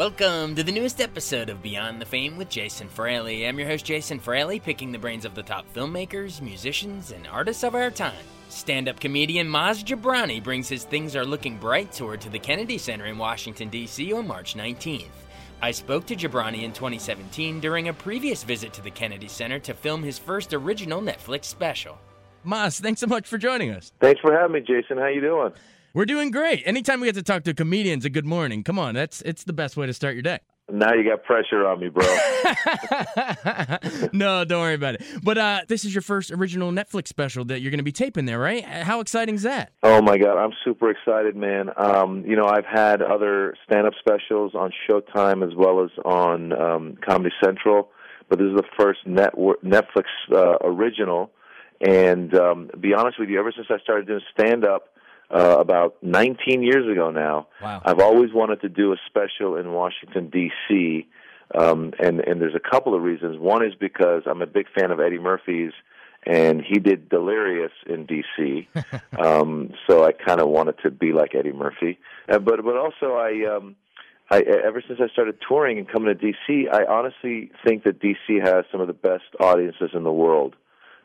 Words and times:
Welcome 0.00 0.54
to 0.54 0.62
the 0.62 0.72
newest 0.72 0.98
episode 1.02 1.50
of 1.50 1.62
Beyond 1.62 2.00
the 2.00 2.06
Fame 2.06 2.38
with 2.38 2.48
Jason 2.48 2.88
Fraley. 2.88 3.46
I'm 3.46 3.58
your 3.58 3.68
host, 3.68 3.84
Jason 3.84 4.18
Fraley, 4.18 4.58
picking 4.58 4.92
the 4.92 4.98
brains 4.98 5.26
of 5.26 5.34
the 5.34 5.42
top 5.42 5.66
filmmakers, 5.74 6.40
musicians, 6.40 7.12
and 7.12 7.26
artists 7.26 7.64
of 7.64 7.74
our 7.74 7.90
time. 7.90 8.24
Stand 8.48 8.88
up 8.88 8.98
comedian 8.98 9.46
Maz 9.46 9.84
Jobrani 9.84 10.42
brings 10.42 10.70
his 10.70 10.84
Things 10.84 11.14
Are 11.14 11.26
Looking 11.26 11.58
Bright 11.58 11.92
tour 11.92 12.16
to 12.16 12.30
the 12.30 12.38
Kennedy 12.38 12.78
Center 12.78 13.04
in 13.04 13.18
Washington, 13.18 13.68
D.C. 13.68 14.10
on 14.14 14.26
March 14.26 14.54
19th. 14.54 15.04
I 15.60 15.70
spoke 15.70 16.06
to 16.06 16.16
Jobrani 16.16 16.62
in 16.62 16.72
2017 16.72 17.60
during 17.60 17.88
a 17.88 17.92
previous 17.92 18.42
visit 18.42 18.72
to 18.72 18.80
the 18.80 18.90
Kennedy 18.90 19.28
Center 19.28 19.58
to 19.58 19.74
film 19.74 20.02
his 20.02 20.18
first 20.18 20.54
original 20.54 21.02
Netflix 21.02 21.44
special. 21.44 21.98
Maz, 22.46 22.80
thanks 22.80 23.02
so 23.02 23.06
much 23.06 23.28
for 23.28 23.36
joining 23.36 23.70
us. 23.70 23.92
Thanks 24.00 24.22
for 24.22 24.32
having 24.32 24.52
me, 24.54 24.60
Jason. 24.60 24.96
How 24.96 25.08
you 25.08 25.20
doing? 25.20 25.52
We're 25.92 26.06
doing 26.06 26.30
great. 26.30 26.62
Anytime 26.66 27.00
we 27.00 27.08
get 27.08 27.16
to 27.16 27.22
talk 27.22 27.42
to 27.44 27.54
comedians, 27.54 28.04
a 28.04 28.10
good 28.10 28.24
morning. 28.24 28.62
Come 28.62 28.78
on, 28.78 28.94
that's 28.94 29.22
it's 29.22 29.42
the 29.42 29.52
best 29.52 29.76
way 29.76 29.86
to 29.86 29.92
start 29.92 30.14
your 30.14 30.22
day. 30.22 30.38
Now 30.70 30.94
you 30.94 31.02
got 31.02 31.24
pressure 31.24 31.66
on 31.66 31.80
me, 31.80 31.88
bro. 31.88 32.06
no, 34.12 34.44
don't 34.44 34.60
worry 34.60 34.74
about 34.74 34.94
it. 34.94 35.02
But 35.20 35.36
uh, 35.36 35.60
this 35.66 35.84
is 35.84 35.92
your 35.92 36.02
first 36.02 36.30
original 36.30 36.70
Netflix 36.70 37.08
special 37.08 37.44
that 37.46 37.60
you're 37.60 37.72
going 37.72 37.78
to 37.78 37.84
be 37.84 37.90
taping 37.90 38.24
there, 38.24 38.38
right? 38.38 38.64
How 38.64 39.00
exciting 39.00 39.34
is 39.34 39.42
that? 39.42 39.72
Oh 39.82 40.00
my 40.00 40.16
God, 40.16 40.38
I'm 40.38 40.52
super 40.64 40.90
excited, 40.90 41.34
man. 41.34 41.70
Um, 41.76 42.24
you 42.24 42.36
know, 42.36 42.46
I've 42.46 42.66
had 42.66 43.02
other 43.02 43.56
stand-up 43.64 43.94
specials 43.98 44.54
on 44.54 44.70
Showtime 44.88 45.44
as 45.44 45.56
well 45.56 45.82
as 45.82 45.90
on 46.04 46.52
um, 46.52 46.98
Comedy 47.04 47.34
Central, 47.42 47.88
but 48.28 48.38
this 48.38 48.46
is 48.46 48.56
the 48.56 48.68
first 48.78 49.00
network 49.06 49.60
Netflix 49.62 50.04
uh, 50.32 50.58
original. 50.62 51.32
And 51.80 52.32
um, 52.36 52.68
to 52.70 52.76
be 52.76 52.94
honest 52.94 53.18
with 53.18 53.28
you, 53.28 53.40
ever 53.40 53.52
since 53.56 53.66
I 53.70 53.82
started 53.82 54.06
doing 54.06 54.20
stand-up 54.38 54.90
uh, 55.30 55.56
about 55.58 55.96
19 56.02 56.62
years 56.62 56.90
ago 56.90 57.10
now. 57.10 57.46
Wow. 57.62 57.82
I've 57.84 58.00
always 58.00 58.32
wanted 58.32 58.60
to 58.62 58.68
do 58.68 58.92
a 58.92 58.96
special 59.06 59.56
in 59.56 59.72
Washington 59.72 60.28
D.C. 60.28 61.06
Um, 61.56 61.92
and 61.98 62.20
and 62.20 62.40
there's 62.40 62.54
a 62.54 62.70
couple 62.70 62.94
of 62.94 63.02
reasons. 63.02 63.38
One 63.38 63.64
is 63.64 63.74
because 63.74 64.22
I'm 64.26 64.42
a 64.42 64.46
big 64.46 64.66
fan 64.76 64.90
of 64.90 65.00
Eddie 65.00 65.18
Murphy's, 65.18 65.72
and 66.24 66.62
he 66.62 66.78
did 66.78 67.08
Delirious 67.08 67.72
in 67.86 68.06
D.C. 68.06 68.68
um, 69.18 69.72
so 69.88 70.04
I 70.04 70.12
kind 70.12 70.40
of 70.40 70.48
wanted 70.48 70.76
to 70.82 70.90
be 70.90 71.12
like 71.12 71.34
Eddie 71.34 71.52
Murphy. 71.52 71.98
Uh, 72.28 72.38
but 72.38 72.62
but 72.64 72.76
also 72.76 73.14
I. 73.14 73.56
Um, 73.56 73.76
I, 74.32 74.42
ever 74.42 74.80
since 74.86 75.00
I 75.02 75.08
started 75.08 75.38
touring 75.48 75.78
and 75.78 75.88
coming 75.88 76.16
to 76.16 76.24
DC, 76.24 76.72
I 76.72 76.84
honestly 76.88 77.50
think 77.66 77.82
that 77.82 78.00
DC 78.00 78.40
has 78.40 78.64
some 78.70 78.80
of 78.80 78.86
the 78.86 78.92
best 78.92 79.24
audiences 79.40 79.90
in 79.92 80.04
the 80.04 80.12
world, 80.12 80.54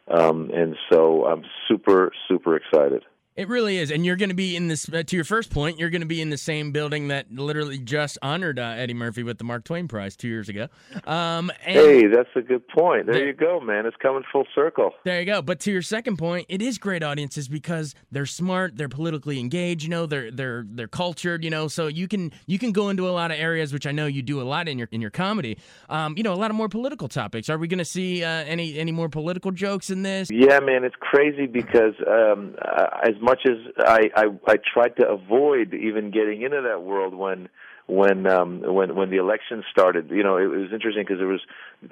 um, 0.07 0.51
and 0.53 0.75
so 0.91 1.25
I'm 1.25 1.43
super 1.67 2.11
super 2.27 2.55
excited. 2.55 3.03
It 3.35 3.49
really 3.49 3.77
is, 3.77 3.91
and 3.91 4.05
you're 4.05 4.15
going 4.15 4.29
to 4.29 4.35
be 4.35 4.55
in 4.55 4.69
this. 4.69 4.87
Uh, 4.87 5.03
to 5.03 5.15
your 5.17 5.25
first 5.25 5.49
point, 5.49 5.77
you're 5.77 5.89
going 5.89 6.01
to 6.01 6.07
be 6.07 6.21
in 6.21 6.29
the 6.29 6.37
same 6.37 6.71
building 6.71 7.09
that 7.09 7.29
literally 7.29 7.77
just 7.77 8.17
honored 8.21 8.57
uh, 8.57 8.75
Eddie 8.77 8.93
Murphy 8.93 9.23
with 9.23 9.39
the 9.39 9.43
Mark 9.43 9.65
Twain 9.65 9.89
Prize 9.89 10.15
two 10.15 10.29
years 10.29 10.47
ago. 10.47 10.69
Um, 11.03 11.51
hey, 11.59 12.07
that's 12.07 12.29
a 12.35 12.41
good 12.41 12.65
point. 12.69 13.07
There, 13.07 13.15
there, 13.15 13.27
you 13.27 13.33
go, 13.33 13.59
man. 13.59 13.85
It's 13.85 13.97
coming 13.97 14.23
full 14.31 14.47
circle. 14.55 14.91
There 15.03 15.19
you 15.19 15.25
go. 15.25 15.41
But 15.41 15.59
to 15.61 15.71
your 15.71 15.81
second 15.81 16.15
point, 16.15 16.45
it 16.47 16.61
is 16.61 16.77
great 16.77 17.03
audiences 17.03 17.49
because 17.49 17.93
they're 18.09 18.25
smart, 18.25 18.77
they're 18.77 18.87
politically 18.87 19.41
engaged. 19.41 19.83
You 19.83 19.89
know, 19.89 20.05
they're 20.05 20.31
they're 20.31 20.65
they're 20.65 20.87
cultured. 20.87 21.43
You 21.43 21.49
know, 21.49 21.67
so 21.67 21.87
you 21.87 22.07
can 22.07 22.31
you 22.47 22.57
can 22.57 22.71
go 22.71 22.87
into 22.87 23.09
a 23.09 23.11
lot 23.11 23.31
of 23.31 23.37
areas, 23.37 23.73
which 23.73 23.85
I 23.85 23.91
know 23.91 24.05
you 24.05 24.21
do 24.21 24.41
a 24.41 24.43
lot 24.43 24.69
in 24.69 24.79
your 24.79 24.87
in 24.93 25.01
your 25.01 25.11
comedy. 25.11 25.57
Um, 25.89 26.15
you 26.15 26.23
know, 26.23 26.31
a 26.31 26.39
lot 26.39 26.51
of 26.51 26.55
more 26.55 26.69
political 26.69 27.09
topics. 27.09 27.49
Are 27.49 27.57
we 27.57 27.67
going 27.67 27.79
to 27.79 27.85
see 27.85 28.23
uh, 28.23 28.29
any 28.29 28.79
any 28.79 28.93
more 28.93 29.09
political 29.09 29.51
jokes 29.51 29.89
in 29.89 30.03
this? 30.03 30.29
Yeah, 30.31 30.61
man. 30.61 30.85
It's 30.85 30.95
crazy 31.01 31.47
because 31.47 31.95
um, 32.07 32.55
uh, 32.63 32.85
as 33.03 33.15
much 33.25 33.41
as 33.45 33.57
I, 33.79 34.09
I 34.15 34.25
I 34.47 34.55
tried 34.73 34.95
to 34.97 35.07
avoid 35.09 35.73
even 35.73 36.11
getting 36.11 36.43
into 36.43 36.61
that 36.61 36.83
world 36.83 37.13
when 37.15 37.49
when 37.87 38.25
um 38.27 38.61
when 38.61 38.95
when 38.95 39.09
the 39.09 39.17
election 39.17 39.63
started 39.71 40.09
you 40.09 40.23
know 40.23 40.37
it 40.37 40.47
was 40.47 40.69
interesting 40.71 41.03
because 41.07 41.21
it 41.21 41.25
was 41.25 41.41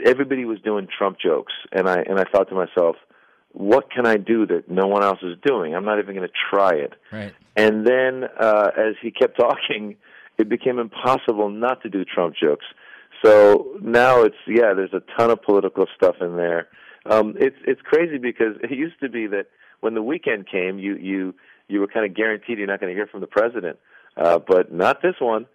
everybody 0.06 0.46
was 0.46 0.60
doing 0.62 0.88
trump 0.98 1.18
jokes. 1.20 1.54
And 1.72 1.90
i 1.90 1.98
and 2.02 2.20
i 2.20 2.24
thought 2.32 2.50
to 2.50 2.56
myself 2.56 2.96
what 3.52 3.92
can 3.92 4.06
i 4.06 4.18
do 4.18 4.46
that 4.48 4.70
no 4.70 4.88
one 4.88 5.04
else 5.04 5.20
is 5.22 5.38
doing? 5.44 5.76
I'm 5.76 5.86
not 5.86 6.00
even 6.00 6.16
going 6.16 6.28
to 6.28 6.34
try 6.52 6.72
it. 6.72 6.94
Right. 7.12 7.34
And 7.56 7.86
then 7.86 8.24
uh 8.40 8.70
as 8.78 8.96
he 9.02 9.12
kept 9.12 9.38
talking 9.46 9.96
it 10.38 10.50
became 10.50 10.80
impossible 10.80 11.50
not 11.50 11.82
to 11.84 11.90
do 11.90 12.04
trump 12.06 12.36
jokes. 12.36 12.66
So 13.24 13.78
now 13.82 14.22
it's 14.22 14.42
yeah 14.48 14.74
there's 14.74 14.94
a 14.94 15.04
ton 15.18 15.32
of 15.32 15.42
political 15.42 15.86
stuff 15.96 16.16
in 16.22 16.38
there. 16.38 16.68
Um 17.06 17.36
it's 17.40 17.58
it's 17.66 17.82
crazy 17.82 18.18
because 18.18 18.56
it 18.64 18.72
used 18.72 19.00
to 19.02 19.10
be 19.10 19.28
that 19.28 19.48
when 19.84 19.94
the 19.94 20.02
weekend 20.02 20.48
came 20.50 20.80
you 20.80 20.96
you 20.96 21.36
you 21.68 21.80
were 21.80 21.88
kind 21.88 22.06
of 22.06 22.16
guaranteed 22.16 22.58
you're 22.58 22.68
not 22.68 22.80
going 22.80 22.92
to 22.92 22.96
hear 22.96 23.08
from 23.08 23.22
the 23.22 23.28
president. 23.28 23.78
Uh, 24.16 24.40
but 24.40 24.72
not 24.72 25.02
this 25.02 25.16
one. 25.20 25.46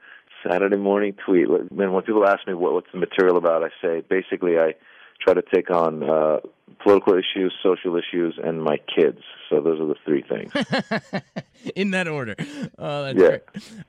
Saturday 0.47 0.77
morning 0.77 1.15
tweet. 1.25 1.49
Man, 1.73 1.93
when 1.93 2.03
people 2.03 2.27
ask 2.27 2.47
me 2.47 2.55
what, 2.55 2.73
what's 2.73 2.87
the 2.93 2.99
material 2.99 3.37
about, 3.37 3.65
I 3.65 3.69
say 3.83 4.03
basically 4.09 4.59
I 4.59 4.75
try 5.21 5.35
to 5.35 5.43
take 5.43 5.71
on 5.71 6.09
uh, 6.09 6.39
political 6.83 7.15
issues, 7.15 7.53
social 7.63 7.97
issues, 7.97 8.39
and 8.43 8.63
my 8.63 8.79
kids. 8.95 9.21
So 9.49 9.61
those 9.61 9.81
are 9.81 9.87
the 9.87 9.97
three 10.05 10.23
things. 10.23 10.53
In 11.77 11.91
that 11.91 12.07
order. 12.07 12.37
Oh, 12.79 13.05
that's 13.05 13.19
yeah. 13.19 13.29
great. 13.29 13.43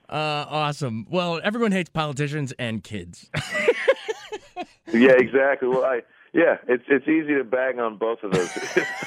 Uh, 0.10 0.46
awesome. 0.50 1.06
Well, 1.10 1.40
everyone 1.44 1.72
hates 1.72 1.90
politicians 1.90 2.52
and 2.58 2.84
kids. 2.84 3.30
yeah, 4.92 5.14
exactly. 5.18 5.68
Well, 5.68 5.86
I 5.86 6.02
yeah, 6.34 6.58
it's 6.68 6.84
it's 6.88 7.08
easy 7.08 7.36
to 7.36 7.44
bang 7.44 7.80
on 7.80 7.98
both 7.98 8.24
of 8.24 8.32
those 8.32 8.54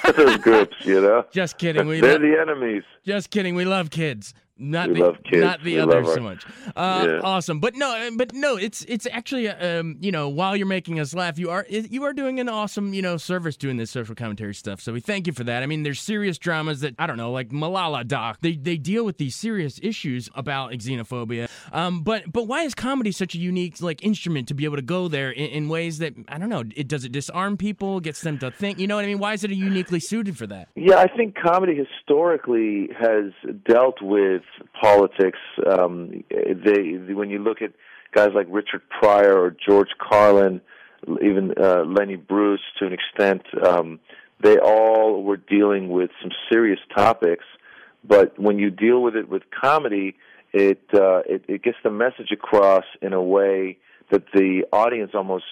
those 0.16 0.36
groups, 0.38 0.76
you 0.84 1.00
know. 1.00 1.24
Just 1.30 1.58
kidding. 1.58 1.86
We 1.86 2.00
They're 2.00 2.18
the 2.18 2.38
enemies. 2.40 2.82
Just 3.04 3.30
kidding. 3.30 3.54
We 3.54 3.64
love 3.64 3.90
kids. 3.90 4.34
Not 4.62 4.90
we 4.90 5.00
the 5.00 5.16
not 5.32 5.62
the 5.64 5.74
we 5.74 5.80
others 5.80 6.06
our, 6.06 6.14
so 6.14 6.20
much. 6.20 6.46
Uh, 6.76 7.06
yeah. 7.08 7.20
Awesome, 7.22 7.58
but 7.58 7.74
no, 7.74 8.10
but 8.16 8.32
no, 8.32 8.56
it's 8.56 8.84
it's 8.84 9.08
actually 9.10 9.48
um, 9.48 9.96
you 10.00 10.12
know 10.12 10.28
while 10.28 10.56
you're 10.56 10.66
making 10.66 11.00
us 11.00 11.14
laugh, 11.14 11.36
you 11.36 11.50
are 11.50 11.66
you 11.68 12.04
are 12.04 12.12
doing 12.12 12.38
an 12.38 12.48
awesome 12.48 12.94
you 12.94 13.02
know 13.02 13.16
service 13.16 13.56
doing 13.56 13.76
this 13.76 13.90
social 13.90 14.14
commentary 14.14 14.54
stuff. 14.54 14.80
So 14.80 14.92
we 14.92 15.00
thank 15.00 15.26
you 15.26 15.32
for 15.32 15.42
that. 15.44 15.64
I 15.64 15.66
mean, 15.66 15.82
there's 15.82 16.00
serious 16.00 16.38
dramas 16.38 16.80
that 16.80 16.94
I 16.96 17.08
don't 17.08 17.16
know, 17.16 17.32
like 17.32 17.48
Malala 17.48 18.06
Doc. 18.06 18.38
They 18.40 18.52
they 18.52 18.76
deal 18.76 19.04
with 19.04 19.18
these 19.18 19.34
serious 19.34 19.80
issues 19.82 20.30
about 20.34 20.70
xenophobia. 20.72 21.50
Um, 21.72 22.02
but 22.02 22.30
but 22.32 22.46
why 22.46 22.62
is 22.62 22.74
comedy 22.74 23.10
such 23.10 23.34
a 23.34 23.38
unique 23.38 23.82
like 23.82 24.04
instrument 24.04 24.46
to 24.48 24.54
be 24.54 24.64
able 24.64 24.76
to 24.76 24.82
go 24.82 25.08
there 25.08 25.32
in, 25.32 25.46
in 25.46 25.68
ways 25.68 25.98
that 25.98 26.14
I 26.28 26.38
don't 26.38 26.48
know? 26.48 26.62
It 26.76 26.86
does 26.86 27.04
it 27.04 27.10
disarm 27.10 27.56
people, 27.56 27.98
gets 27.98 28.20
them 28.20 28.38
to 28.38 28.52
think. 28.52 28.78
You 28.78 28.86
know 28.86 28.94
what 28.94 29.04
I 29.04 29.08
mean? 29.08 29.18
Why 29.18 29.32
is 29.32 29.42
it 29.42 29.50
uniquely 29.50 29.98
suited 29.98 30.38
for 30.38 30.46
that? 30.46 30.68
Yeah, 30.76 30.98
I 30.98 31.08
think 31.08 31.34
comedy 31.34 31.74
historically 31.74 32.90
has 32.98 33.32
dealt 33.66 34.00
with 34.00 34.42
politics 34.80 35.38
um, 35.70 36.24
they, 36.30 37.12
when 37.14 37.30
you 37.30 37.38
look 37.38 37.62
at 37.62 37.72
guys 38.12 38.30
like 38.34 38.46
Richard 38.50 38.82
Pryor 38.88 39.38
or 39.38 39.50
George 39.50 39.90
Carlin, 39.98 40.60
even 41.20 41.54
uh, 41.60 41.84
Lenny 41.84 42.16
Bruce 42.16 42.60
to 42.78 42.86
an 42.86 42.92
extent, 42.92 43.42
um, 43.66 43.98
they 44.40 44.58
all 44.58 45.22
were 45.22 45.36
dealing 45.36 45.88
with 45.88 46.10
some 46.20 46.30
serious 46.50 46.80
topics. 46.94 47.44
But 48.04 48.38
when 48.38 48.58
you 48.58 48.70
deal 48.70 49.02
with 49.02 49.16
it 49.16 49.28
with 49.28 49.42
comedy, 49.50 50.16
it 50.52 50.82
uh, 50.92 51.20
it, 51.20 51.44
it 51.48 51.62
gets 51.62 51.78
the 51.82 51.90
message 51.90 52.30
across 52.32 52.84
in 53.00 53.12
a 53.12 53.22
way 53.22 53.78
that 54.10 54.24
the 54.34 54.64
audience 54.72 55.12
almost 55.14 55.44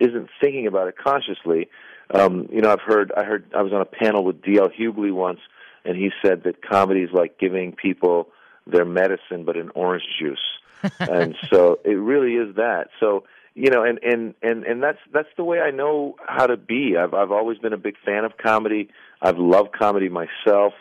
isn't 0.00 0.28
thinking 0.40 0.66
about 0.66 0.88
it 0.88 0.96
consciously. 0.96 1.68
Um, 2.12 2.48
you 2.50 2.62
know, 2.62 2.72
I've 2.72 2.80
heard 2.80 3.12
I 3.16 3.24
heard 3.24 3.52
I 3.56 3.62
was 3.62 3.72
on 3.72 3.80
a 3.80 3.84
panel 3.84 4.24
with 4.24 4.42
D.L. 4.42 4.68
Hughley 4.68 5.12
once, 5.12 5.40
and 5.84 5.96
he 5.96 6.10
said 6.24 6.44
that 6.44 6.62
comedy 6.66 7.00
is 7.00 7.10
like 7.12 7.38
giving 7.38 7.72
people 7.72 8.28
their 8.70 8.84
medicine, 8.84 9.44
but 9.44 9.56
in 9.56 9.70
orange 9.70 10.04
juice. 10.20 10.38
and 11.00 11.34
so 11.50 11.80
it 11.84 11.94
really 11.94 12.34
is 12.34 12.54
that. 12.56 12.88
So 13.00 13.24
you 13.54 13.70
know, 13.70 13.82
and 13.82 13.98
and 14.04 14.34
and 14.40 14.64
and 14.64 14.82
that's 14.82 14.98
that's 15.12 15.28
the 15.36 15.42
way 15.42 15.60
I 15.60 15.72
know 15.72 16.14
how 16.26 16.46
to 16.46 16.56
be. 16.56 16.96
I've 16.96 17.12
I've 17.12 17.32
always 17.32 17.58
been 17.58 17.72
a 17.72 17.78
big 17.78 17.96
fan 18.04 18.24
of 18.24 18.36
comedy. 18.36 18.88
I've 19.20 19.38
loved 19.38 19.72
comedy 19.76 20.08
myself, 20.08 20.74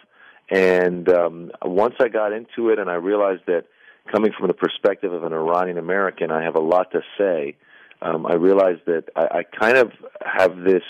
and 0.52 1.10
um, 1.10 1.52
once 1.64 1.96
I 2.00 2.08
got 2.08 2.34
into 2.34 2.70
it, 2.70 2.78
and 2.78 2.90
I 2.90 2.96
realized 2.96 3.48
that 3.48 3.66
coming 4.12 4.32
from 4.38 4.48
the 4.48 4.54
perspective 4.54 5.12
of 5.12 5.24
an 5.24 5.34
Iranian 5.34 5.80
American, 5.80 6.32
I 6.32 6.44
have 6.44 6.56
a 6.56 6.62
lot 6.62 6.92
to 6.92 7.02
say. 7.18 7.56
Um, 8.00 8.28
I 8.28 8.36
realized 8.36 8.82
that 8.86 9.06
I, 9.16 9.40
I 9.40 9.44
kind 9.44 9.78
of 9.78 9.92
have 10.24 10.58
this 10.58 10.84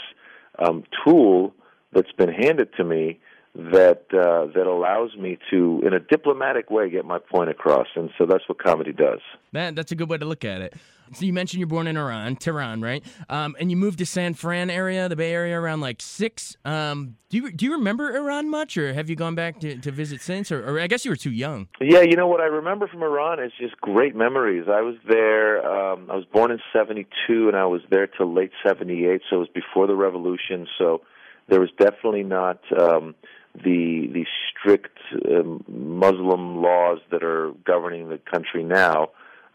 um, 0.59 0.83
tool 1.05 1.53
that's 1.94 2.11
been 2.11 2.33
handed 2.33 2.73
to 2.75 2.83
me 2.83 3.19
that 3.57 4.06
uh, 4.13 4.45
that 4.54 4.68
allows 4.68 5.15
me 5.15 5.39
to, 5.50 5.81
in 5.86 5.94
a 5.94 6.00
diplomatic 6.00 6.69
way, 6.69 6.89
get 6.89 7.06
my 7.06 7.18
point 7.19 7.50
across. 7.50 7.88
And 7.95 8.12
so 8.18 8.25
that's 8.25 8.48
what 8.48 8.62
comedy 8.62 8.94
does. 8.94 9.19
Man, 9.51 9.74
that's 9.74 9.92
a 9.92 9.95
good 9.95 10.09
way 10.09 10.18
to 10.18 10.25
look 10.25 10.45
at 10.45 10.62
it. 10.62 10.75
So 11.13 11.25
you 11.25 11.33
mentioned 11.33 11.59
you're 11.59 11.68
born 11.68 11.88
in 11.88 11.95
Iran, 11.95 12.36
Tehran, 12.36 12.81
right? 12.81 13.04
Um, 13.30 13.56
and 13.59 13.71
you 13.71 13.77
moved 13.77 14.00
to 14.00 14.06
San 14.06 14.33
Fran 14.33 14.69
area, 14.69 15.07
the 15.07 15.15
Bay 15.15 15.31
Area, 15.31 15.57
around 15.59 15.80
like 15.80 16.01
six. 16.01 16.57
Um, 16.65 17.15
do 17.30 17.38
you 17.38 17.51
do 17.51 17.65
you 17.65 17.74
remember 17.74 18.15
Iran 18.15 18.50
much, 18.50 18.77
or 18.77 18.94
have 18.94 19.09
you 19.09 19.15
gone 19.15 19.33
back 19.33 19.59
to, 19.62 19.77
to 19.77 19.92
visit 19.92 20.21
since? 20.21 20.51
Or, 20.51 20.63
or 20.63 20.80
I 20.80 20.88
guess 20.88 21.06
you 21.06 21.12
were 21.12 21.18
too 21.18 21.31
young. 21.31 21.69
Yeah, 21.81 22.01
you 22.01 22.15
know 22.15 22.27
what 22.27 22.42
I 22.42 22.45
remember 22.45 22.88
from 22.88 23.01
Iran 23.04 23.42
is 23.42 23.51
just 23.59 23.80
great 23.81 24.15
memories. 24.15 24.65
I 24.68 24.81
was 24.81 24.95
there. 25.07 25.65
Um, 25.65 26.12
I 26.12 26.15
was 26.15 26.25
born 26.25 26.51
in 26.51 26.59
'72, 26.74 27.48
and 27.48 27.56
I 27.56 27.65
was 27.65 27.81
there 27.89 28.07
till 28.07 28.33
late 28.33 28.51
'78, 28.62 29.21
so 29.30 29.38
it 29.38 29.39
was 29.39 29.50
before 29.50 29.88
the 29.88 29.95
revolution. 29.95 30.68
So 30.77 31.01
there 31.48 31.59
was 31.59 31.69
definitely 31.80 32.24
not. 32.24 32.59
Um, 32.77 33.15
the 33.63 34.07
the 34.13 34.25
strict 34.50 34.98
um, 35.30 35.63
Muslim 35.68 36.62
laws 36.62 37.00
that 37.12 37.24
are 37.24 37.51
governing 37.65 38.09
the 38.09 38.19
country 38.31 38.63
now. 38.63 39.09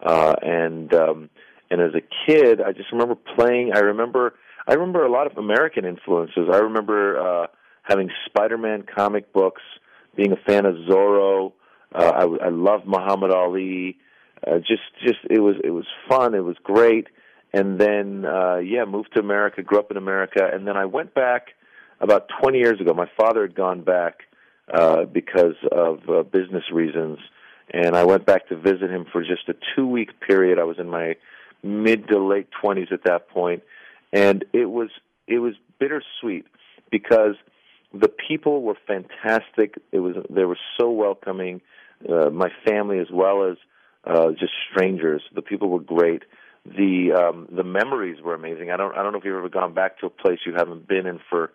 Uh, 0.04 0.34
and 0.42 0.92
um, 0.94 1.30
and 1.70 1.80
as 1.80 1.92
a 1.94 2.02
kid, 2.26 2.60
I 2.60 2.72
just 2.72 2.92
remember 2.92 3.14
playing. 3.14 3.72
I 3.74 3.80
remember 3.80 4.34
I 4.66 4.74
remember 4.74 5.04
a 5.04 5.10
lot 5.10 5.30
of 5.30 5.38
American 5.38 5.84
influences. 5.84 6.48
I 6.52 6.58
remember 6.58 7.18
uh, 7.18 7.46
having 7.82 8.10
Spider-Man 8.26 8.84
comic 8.94 9.32
books, 9.32 9.62
being 10.16 10.32
a 10.32 10.36
fan 10.36 10.66
of 10.66 10.74
Zorro. 10.88 11.52
Uh, 11.94 12.02
I, 12.04 12.46
I 12.46 12.48
loved 12.48 12.86
Muhammad 12.86 13.32
Ali. 13.32 13.98
Uh, 14.46 14.58
just 14.58 14.82
just 15.04 15.18
it 15.30 15.40
was 15.40 15.56
it 15.62 15.70
was 15.70 15.86
fun. 16.08 16.34
It 16.34 16.44
was 16.44 16.56
great. 16.62 17.06
And 17.52 17.78
then 17.78 18.24
uh, 18.24 18.56
yeah, 18.56 18.84
moved 18.84 19.10
to 19.14 19.20
America. 19.20 19.62
Grew 19.62 19.78
up 19.78 19.90
in 19.90 19.96
America, 19.96 20.48
and 20.52 20.66
then 20.66 20.76
I 20.76 20.86
went 20.86 21.14
back 21.14 21.48
about 22.02 22.28
20 22.42 22.58
years 22.58 22.80
ago. 22.80 22.92
My 22.92 23.08
father 23.16 23.42
had 23.42 23.54
gone 23.54 23.82
back 23.82 24.24
uh, 24.72 25.04
because 25.04 25.54
of 25.70 26.00
uh, 26.08 26.22
business 26.24 26.64
reasons, 26.72 27.18
and 27.72 27.96
I 27.96 28.04
went 28.04 28.26
back 28.26 28.48
to 28.48 28.56
visit 28.56 28.90
him 28.90 29.06
for 29.10 29.22
just 29.22 29.48
a 29.48 29.54
two 29.74 29.86
week 29.86 30.20
period. 30.20 30.58
I 30.58 30.64
was 30.64 30.78
in 30.78 30.90
my 30.90 31.16
mid 31.62 32.08
to 32.08 32.18
late 32.18 32.48
20s 32.62 32.92
at 32.92 33.04
that 33.04 33.28
point, 33.28 33.62
and 34.12 34.44
it 34.52 34.66
was 34.66 34.90
it 35.26 35.38
was 35.38 35.54
bittersweet 35.78 36.46
because 36.90 37.36
the 37.94 38.08
people 38.08 38.62
were 38.62 38.76
fantastic. 38.86 39.76
It 39.92 40.00
was 40.00 40.16
they 40.28 40.44
were 40.44 40.58
so 40.78 40.90
welcoming. 40.90 41.60
Uh, 42.08 42.30
my 42.30 42.50
family 42.66 42.98
as 42.98 43.06
well 43.12 43.44
as 43.48 43.56
uh, 44.04 44.30
just 44.32 44.52
strangers. 44.70 45.22
The 45.34 45.42
people 45.42 45.68
were 45.68 45.80
great. 45.80 46.24
The 46.64 47.12
um, 47.12 47.48
the 47.50 47.64
memories 47.64 48.20
were 48.22 48.34
amazing. 48.34 48.70
I 48.70 48.76
don't 48.76 48.96
I 48.96 49.02
don't 49.02 49.12
know 49.12 49.18
if 49.18 49.24
you've 49.24 49.36
ever 49.36 49.48
gone 49.48 49.74
back 49.74 50.00
to 50.00 50.06
a 50.06 50.10
place 50.10 50.40
you 50.44 50.54
haven't 50.56 50.88
been 50.88 51.06
in 51.06 51.20
for 51.30 51.52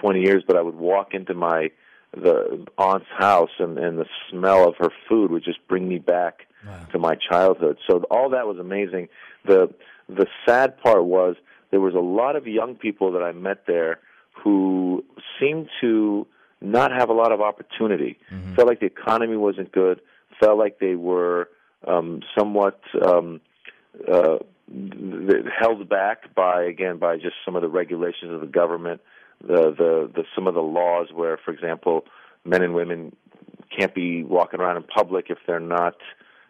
20 0.00 0.20
years, 0.20 0.42
but 0.46 0.56
I 0.56 0.62
would 0.62 0.76
walk 0.76 1.14
into 1.14 1.34
my 1.34 1.70
the 2.12 2.66
aunt's 2.76 3.06
house 3.16 3.50
and 3.58 3.78
and 3.78 3.98
the 3.98 4.06
smell 4.28 4.68
of 4.68 4.74
her 4.78 4.90
food 5.08 5.30
would 5.30 5.44
just 5.44 5.58
bring 5.68 5.88
me 5.88 5.98
back 5.98 6.46
wow. 6.66 6.86
to 6.92 6.98
my 6.98 7.14
childhood. 7.14 7.78
So 7.88 8.02
all 8.10 8.30
that 8.30 8.46
was 8.46 8.58
amazing. 8.58 9.08
The 9.46 9.72
the 10.08 10.26
sad 10.46 10.80
part 10.82 11.04
was 11.04 11.36
there 11.70 11.80
was 11.80 11.94
a 11.94 12.00
lot 12.00 12.36
of 12.36 12.46
young 12.46 12.74
people 12.74 13.12
that 13.12 13.22
I 13.22 13.32
met 13.32 13.66
there 13.66 14.00
who 14.42 15.04
seemed 15.38 15.68
to 15.80 16.26
not 16.60 16.90
have 16.92 17.08
a 17.08 17.12
lot 17.12 17.32
of 17.32 17.40
opportunity. 17.40 18.18
Mm-hmm. 18.30 18.54
Felt 18.54 18.68
like 18.68 18.80
the 18.80 18.86
economy 18.86 19.36
wasn't 19.36 19.72
good. 19.72 20.00
Felt 20.40 20.58
like 20.58 20.78
they 20.78 20.94
were 20.94 21.48
um, 21.86 22.22
somewhat 22.36 22.80
um, 23.06 23.40
uh, 24.10 24.38
held 25.58 25.88
back 25.88 26.34
by 26.34 26.64
again 26.64 26.98
by 26.98 27.16
just 27.16 27.34
some 27.44 27.56
of 27.56 27.62
the 27.62 27.68
regulations 27.68 28.32
of 28.32 28.40
the 28.40 28.46
government 28.46 29.00
the, 29.40 29.74
the 29.76 30.10
the 30.14 30.24
some 30.34 30.46
of 30.46 30.54
the 30.54 30.60
laws 30.60 31.08
where, 31.12 31.38
for 31.44 31.52
example, 31.52 32.04
men 32.44 32.62
and 32.62 32.74
women 32.74 33.14
can't 33.76 33.94
be 33.94 34.22
walking 34.22 34.60
around 34.60 34.76
in 34.76 34.82
public 34.82 35.26
if 35.30 35.38
they're 35.46 35.60
not 35.60 35.96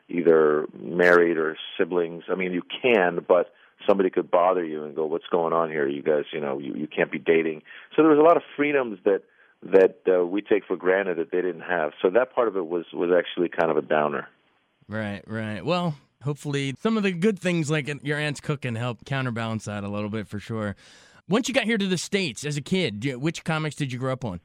either 0.08 0.66
married 0.78 1.36
or 1.36 1.56
siblings. 1.78 2.24
I 2.30 2.34
mean, 2.34 2.52
you 2.52 2.62
can, 2.82 3.24
but 3.26 3.52
somebody 3.86 4.10
could 4.10 4.30
bother 4.30 4.64
you 4.64 4.84
and 4.84 4.94
go, 4.94 5.06
"What's 5.06 5.26
going 5.30 5.52
on 5.52 5.70
here? 5.70 5.86
You 5.86 6.02
guys, 6.02 6.24
you 6.32 6.40
know, 6.40 6.58
you 6.58 6.74
you 6.74 6.86
can't 6.86 7.12
be 7.12 7.18
dating." 7.18 7.62
So 7.94 8.02
there 8.02 8.10
was 8.10 8.18
a 8.18 8.22
lot 8.22 8.36
of 8.36 8.42
freedoms 8.56 8.98
that 9.04 9.22
that 9.62 10.00
uh, 10.08 10.24
we 10.26 10.42
take 10.42 10.64
for 10.66 10.76
granted 10.76 11.18
that 11.18 11.30
they 11.30 11.42
didn't 11.42 11.62
have. 11.62 11.92
So 12.02 12.10
that 12.10 12.34
part 12.34 12.48
of 12.48 12.56
it 12.56 12.66
was 12.66 12.86
was 12.92 13.10
actually 13.16 13.48
kind 13.48 13.70
of 13.70 13.76
a 13.76 13.82
downer. 13.82 14.28
Right, 14.88 15.22
right. 15.26 15.64
Well, 15.64 15.94
hopefully 16.22 16.74
some 16.80 16.96
of 16.96 17.02
the 17.02 17.12
good 17.12 17.38
things 17.38 17.70
like 17.70 17.88
your 18.02 18.18
aunt's 18.18 18.40
cooking 18.40 18.74
help 18.74 19.04
counterbalance 19.04 19.66
that 19.66 19.84
a 19.84 19.88
little 19.88 20.10
bit 20.10 20.28
for 20.28 20.40
sure. 20.40 20.76
Once 21.30 21.46
you 21.46 21.54
got 21.54 21.62
here 21.62 21.78
to 21.78 21.86
the 21.86 21.96
states 21.96 22.44
as 22.44 22.56
a 22.56 22.60
kid, 22.60 23.06
which 23.20 23.44
comics 23.44 23.76
did 23.76 23.92
you 23.92 23.98
grow 24.00 24.12
up 24.12 24.24
on? 24.24 24.40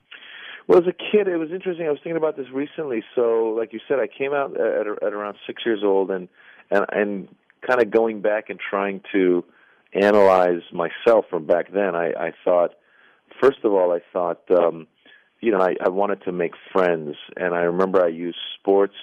Well, 0.68 0.78
as 0.78 0.86
a 0.88 0.94
kid, 0.94 1.28
it 1.28 1.38
was 1.38 1.50
interesting. 1.52 1.88
I 1.88 1.90
was 1.90 1.98
thinking 2.04 2.16
about 2.18 2.38
this 2.38 2.46
recently. 2.54 3.04
So, 3.16 3.56
like 3.58 3.74
you 3.74 3.80
said, 3.88 3.98
I 4.00 4.08
came 4.08 4.34
out 4.34 4.56
at, 4.60 4.88
at 5.04 5.14
around 5.14 5.36
six 5.48 5.64
years 5.66 5.82
old, 5.84 6.12
and 6.12 6.30
and 6.70 6.86
and 6.92 7.28
kind 7.68 7.82
of 7.82 7.90
going 7.90 8.22
back 8.22 8.50
and 8.50 8.60
trying 8.60 9.02
to 9.14 9.44
analyze 9.94 10.62
myself 10.72 11.26
from 11.30 11.48
back 11.48 11.72
then. 11.74 11.96
I, 11.96 12.12
I 12.12 12.32
thought, 12.44 12.72
first 13.42 13.60
of 13.64 13.74
all, 13.74 13.92
I 13.92 14.00
thought, 14.14 14.42
um, 14.52 14.88
you 15.42 15.52
know, 15.52 15.62
I, 15.62 15.76
I 15.84 15.90
wanted 15.90 16.24
to 16.26 16.32
make 16.32 16.54
friends, 16.72 17.16
and 17.36 17.56
I 17.56 17.62
remember 17.62 18.04
I 18.04 18.10
used 18.10 18.38
sports. 18.60 18.96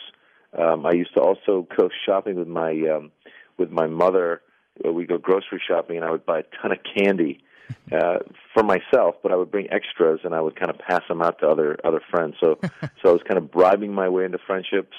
Um, 0.57 0.87
I 0.87 0.93
used 0.93 1.15
to 1.15 1.21
also 1.21 1.67
go 1.77 1.89
shopping 2.07 2.37
with 2.37 2.49
my 2.49 2.71
um, 2.95 3.11
with 3.59 3.71
my 3.71 3.89
mother. 3.89 4.41
We 4.85 5.05
go 5.05 5.19
grocery 5.19 5.61
shopping, 5.67 5.97
and 5.97 6.05
I 6.05 6.13
would 6.13 6.25
buy 6.25 6.41
a 6.41 6.45
ton 6.61 6.71
of 6.71 6.79
candy 6.97 7.43
uh, 7.93 8.19
for 8.55 8.63
myself, 8.63 9.17
but 9.23 9.33
I 9.33 9.37
would 9.37 9.51
bring 9.51 9.71
extras 9.71 10.21
and 10.25 10.35
I 10.35 10.41
would 10.41 10.57
kind 10.57 10.71
of 10.71 10.79
pass 10.79 11.03
them 11.09 11.23
out 11.23 11.39
to 11.41 11.47
other 11.49 11.79
other 11.85 12.01
friends. 12.11 12.37
So 12.41 12.59
so 12.63 13.09
I 13.09 13.13
was 13.13 13.23
kind 13.27 13.39
of 13.39 13.51
bribing 13.51 13.93
my 13.93 14.09
way 14.09 14.25
into 14.25 14.39
friendships. 14.39 14.97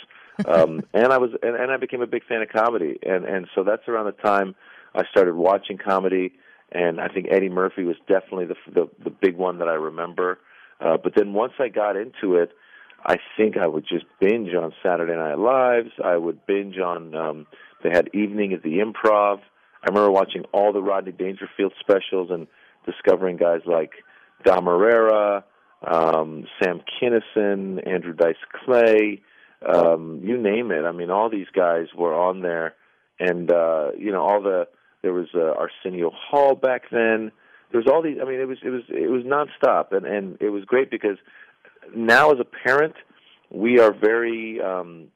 Um, 0.47 0.81
and 0.93 1.07
I 1.07 1.17
was 1.17 1.31
and, 1.41 1.55
and 1.55 1.71
I 1.71 1.77
became 1.77 2.01
a 2.01 2.07
big 2.07 2.23
fan 2.25 2.41
of 2.41 2.49
comedy, 2.49 2.99
and 3.03 3.25
and 3.25 3.47
so 3.55 3.63
that's 3.63 3.87
around 3.87 4.05
the 4.05 4.23
time 4.23 4.55
I 4.95 5.03
started 5.11 5.35
watching 5.35 5.77
comedy. 5.77 6.33
And 6.71 6.99
I 6.99 7.07
think 7.07 7.27
Eddie 7.29 7.49
Murphy 7.49 7.83
was 7.83 7.97
definitely 8.07 8.45
the 8.45 8.55
the, 8.73 8.89
the 9.03 9.09
big 9.09 9.37
one 9.37 9.59
that 9.59 9.67
I 9.67 9.73
remember. 9.73 10.39
Uh, 10.79 10.97
but 11.01 11.13
then 11.15 11.33
once 11.33 11.53
I 11.59 11.69
got 11.69 11.95
into 11.95 12.35
it, 12.35 12.51
I 13.05 13.17
think 13.37 13.57
I 13.57 13.67
would 13.67 13.85
just 13.87 14.05
binge 14.19 14.53
on 14.53 14.73
Saturday 14.81 15.15
Night 15.15 15.37
Lives. 15.37 15.91
I 16.03 16.17
would 16.17 16.45
binge 16.45 16.77
on. 16.77 17.15
Um, 17.15 17.47
they 17.83 17.89
had 17.89 18.09
Evening 18.13 18.53
at 18.53 18.63
the 18.63 18.79
Improv. 18.79 19.39
I 19.83 19.89
remember 19.89 20.11
watching 20.11 20.45
all 20.53 20.71
the 20.71 20.81
Rodney 20.81 21.11
Dangerfield 21.11 21.73
specials 21.79 22.29
and 22.31 22.47
discovering 22.85 23.37
guys 23.37 23.61
like 23.65 23.91
Dom 24.43 24.65
Irrera, 24.65 25.43
um, 25.85 26.45
Sam 26.61 26.81
Kinison, 26.81 27.85
Andrew 27.87 28.13
Dice 28.13 28.35
Clay, 28.65 29.21
um, 29.65 30.19
you 30.23 30.37
name 30.37 30.71
it. 30.71 30.83
I 30.85 30.91
mean, 30.91 31.09
all 31.09 31.29
these 31.29 31.47
guys 31.55 31.87
were 31.95 32.13
on 32.13 32.41
there, 32.41 32.75
and 33.19 33.51
uh, 33.51 33.91
you 33.97 34.11
know, 34.11 34.21
all 34.21 34.41
the 34.41 34.67
there 35.01 35.13
was 35.13 35.27
uh, 35.35 35.53
Arsenio 35.57 36.11
Hall 36.11 36.55
back 36.55 36.83
then. 36.91 37.31
There 37.71 37.81
was 37.81 37.87
all 37.87 38.01
these. 38.01 38.17
I 38.21 38.25
mean, 38.25 38.39
it 38.39 38.47
was 38.47 38.57
it 38.63 38.69
was 38.69 38.83
it 38.89 39.09
was 39.09 39.23
nonstop, 39.23 39.95
and 39.95 40.05
and 40.05 40.37
it 40.41 40.49
was 40.49 40.65
great 40.65 40.91
because 40.91 41.17
now 41.95 42.31
as 42.31 42.39
a 42.39 42.45
parent, 42.45 42.95
we 43.49 43.79
are 43.79 43.93
very 43.93 44.59
um, 44.61 45.07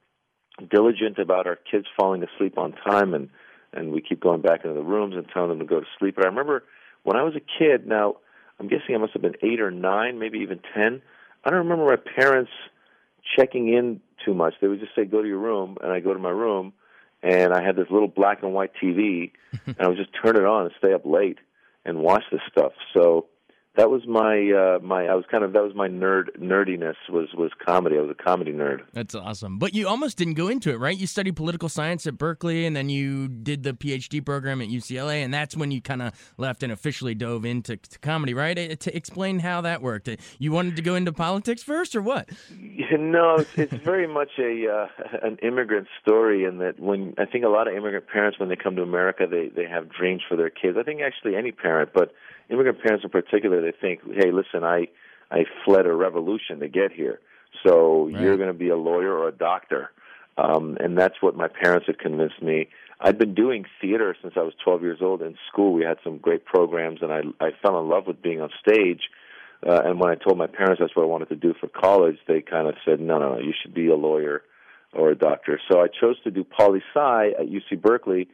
diligent 0.70 1.18
about 1.18 1.46
our 1.46 1.56
kids 1.70 1.86
falling 1.98 2.22
asleep 2.22 2.58
on 2.58 2.72
time, 2.72 3.14
and 3.14 3.28
and 3.72 3.92
we 3.92 4.00
keep 4.00 4.20
going 4.20 4.40
back 4.40 4.64
into 4.64 4.74
the 4.74 4.82
rooms 4.82 5.14
and 5.14 5.26
telling 5.32 5.50
them 5.50 5.58
to 5.58 5.66
go 5.66 5.80
to 5.80 5.86
sleep. 5.98 6.16
But 6.16 6.24
I 6.24 6.28
remember 6.28 6.64
when 7.02 7.16
I 7.16 7.22
was 7.22 7.34
a 7.34 7.40
kid, 7.58 7.86
now 7.86 8.16
I'm 8.58 8.68
guessing 8.68 8.94
I 8.94 8.98
must 8.98 9.12
have 9.12 9.22
been 9.22 9.36
eight 9.42 9.60
or 9.60 9.70
nine, 9.70 10.18
maybe 10.18 10.38
even 10.40 10.60
ten. 10.74 11.02
I 11.44 11.50
don't 11.50 11.60
remember 11.60 11.84
my 11.84 11.96
parents 11.96 12.50
checking 13.36 13.72
in 13.72 14.00
too 14.24 14.34
much. 14.34 14.54
They 14.60 14.68
would 14.68 14.80
just 14.80 14.94
say, 14.94 15.04
"Go 15.04 15.22
to 15.22 15.28
your 15.28 15.38
room," 15.38 15.78
and 15.82 15.92
I 15.92 16.00
go 16.00 16.12
to 16.12 16.18
my 16.18 16.30
room, 16.30 16.72
and 17.22 17.52
I 17.52 17.62
had 17.62 17.76
this 17.76 17.90
little 17.90 18.08
black 18.08 18.42
and 18.42 18.52
white 18.52 18.72
TV, 18.82 19.32
and 19.66 19.76
I 19.80 19.88
would 19.88 19.96
just 19.96 20.10
turn 20.22 20.36
it 20.36 20.44
on 20.44 20.66
and 20.66 20.74
stay 20.78 20.92
up 20.92 21.04
late 21.04 21.38
and 21.84 21.98
watch 21.98 22.24
this 22.30 22.40
stuff. 22.50 22.72
So 22.94 23.26
that 23.78 23.90
was 23.90 24.02
my 24.08 24.50
uh 24.50 24.80
my 24.84 25.06
I 25.06 25.14
was 25.14 25.24
kind 25.30 25.44
of 25.44 25.52
that 25.52 25.62
was 25.62 25.72
my 25.72 25.86
nerd 25.86 26.36
nerdiness 26.36 26.96
was 27.08 27.28
was 27.34 27.52
comedy. 27.64 27.96
I 27.96 28.00
was 28.00 28.10
a 28.10 28.22
comedy 28.22 28.52
nerd. 28.52 28.80
That's 28.92 29.14
awesome. 29.14 29.60
But 29.60 29.72
you 29.72 29.86
almost 29.86 30.18
didn't 30.18 30.34
go 30.34 30.48
into 30.48 30.72
it, 30.72 30.80
right? 30.80 30.98
You 30.98 31.06
studied 31.06 31.36
political 31.36 31.68
science 31.68 32.04
at 32.08 32.18
Berkeley 32.18 32.66
and 32.66 32.74
then 32.74 32.88
you 32.88 33.28
did 33.28 33.62
the 33.62 33.72
PhD 33.74 34.24
program 34.24 34.60
at 34.60 34.66
UCLA 34.68 35.22
and 35.24 35.32
that's 35.32 35.56
when 35.56 35.70
you 35.70 35.80
kind 35.80 36.02
of 36.02 36.12
left 36.38 36.64
and 36.64 36.72
officially 36.72 37.14
dove 37.14 37.44
into 37.44 37.78
comedy, 38.02 38.34
right? 38.34 38.80
To 38.80 38.96
explain 38.96 39.38
how 39.38 39.60
that 39.60 39.80
worked. 39.80 40.08
You 40.40 40.50
wanted 40.50 40.74
to 40.74 40.82
go 40.82 40.96
into 40.96 41.12
politics 41.12 41.62
first 41.62 41.94
or 41.94 42.02
what? 42.02 42.28
No, 42.98 43.36
it's, 43.36 43.50
it's 43.56 43.84
very 43.84 44.06
much 44.06 44.30
a 44.38 44.66
uh, 44.66 44.86
an 45.22 45.38
immigrant 45.42 45.86
story 46.02 46.44
in 46.44 46.58
that 46.58 46.80
when 46.80 47.14
I 47.16 47.26
think 47.26 47.44
a 47.44 47.48
lot 47.48 47.68
of 47.68 47.74
immigrant 47.74 48.06
parents 48.06 48.38
when 48.38 48.48
they 48.48 48.56
come 48.56 48.76
to 48.76 48.82
America 48.82 49.26
they 49.30 49.48
they 49.48 49.68
have 49.68 49.88
dreams 49.88 50.22
for 50.28 50.36
their 50.36 50.50
kids. 50.50 50.76
I 50.78 50.82
think 50.82 51.00
actually 51.00 51.36
any 51.36 51.52
parent, 51.52 51.90
but 51.94 52.12
immigrant 52.50 52.80
parents 52.82 53.04
in 53.04 53.10
particular, 53.10 53.60
they 53.60 53.72
think, 53.78 54.00
hey, 54.04 54.30
listen, 54.30 54.64
I 54.64 54.88
I 55.30 55.44
fled 55.64 55.86
a 55.86 55.92
revolution 55.92 56.60
to 56.60 56.68
get 56.68 56.92
here, 56.92 57.20
so 57.66 58.06
right. 58.06 58.20
you're 58.20 58.36
going 58.36 58.48
to 58.48 58.54
be 58.54 58.70
a 58.70 58.76
lawyer 58.76 59.12
or 59.12 59.28
a 59.28 59.32
doctor, 59.32 59.90
um, 60.38 60.78
and 60.80 60.96
that's 60.96 61.20
what 61.20 61.36
my 61.36 61.48
parents 61.48 61.86
had 61.86 61.98
convinced 61.98 62.42
me. 62.42 62.68
I'd 63.00 63.18
been 63.18 63.34
doing 63.34 63.64
theater 63.80 64.16
since 64.20 64.34
I 64.36 64.40
was 64.40 64.54
12 64.64 64.82
years 64.82 64.98
old. 65.00 65.22
In 65.22 65.36
school, 65.52 65.72
we 65.72 65.84
had 65.84 65.98
some 66.02 66.18
great 66.18 66.44
programs, 66.44 67.00
and 67.02 67.12
I 67.12 67.22
I 67.40 67.50
fell 67.62 67.78
in 67.80 67.88
love 67.88 68.06
with 68.06 68.22
being 68.22 68.40
on 68.40 68.50
stage. 68.60 69.02
Uh, 69.66 69.82
and 69.84 69.98
when 69.98 70.08
I 70.10 70.14
told 70.14 70.38
my 70.38 70.46
parents 70.46 70.80
that's 70.80 70.94
what 70.94 71.02
I 71.02 71.06
wanted 71.06 71.30
to 71.30 71.36
do 71.36 71.52
for 71.58 71.68
college, 71.68 72.16
they 72.28 72.40
kind 72.40 72.68
of 72.68 72.74
said, 72.84 73.00
no, 73.00 73.18
no, 73.18 73.34
no, 73.34 73.40
you 73.40 73.52
should 73.60 73.74
be 73.74 73.88
a 73.88 73.96
lawyer 73.96 74.42
or 74.92 75.10
a 75.10 75.16
doctor. 75.16 75.60
So 75.70 75.80
I 75.80 75.88
chose 75.88 76.16
to 76.22 76.30
do 76.30 76.44
poli 76.44 76.80
sci 76.94 77.30
at 77.38 77.46
UC 77.46 77.82
Berkeley, 77.82 78.28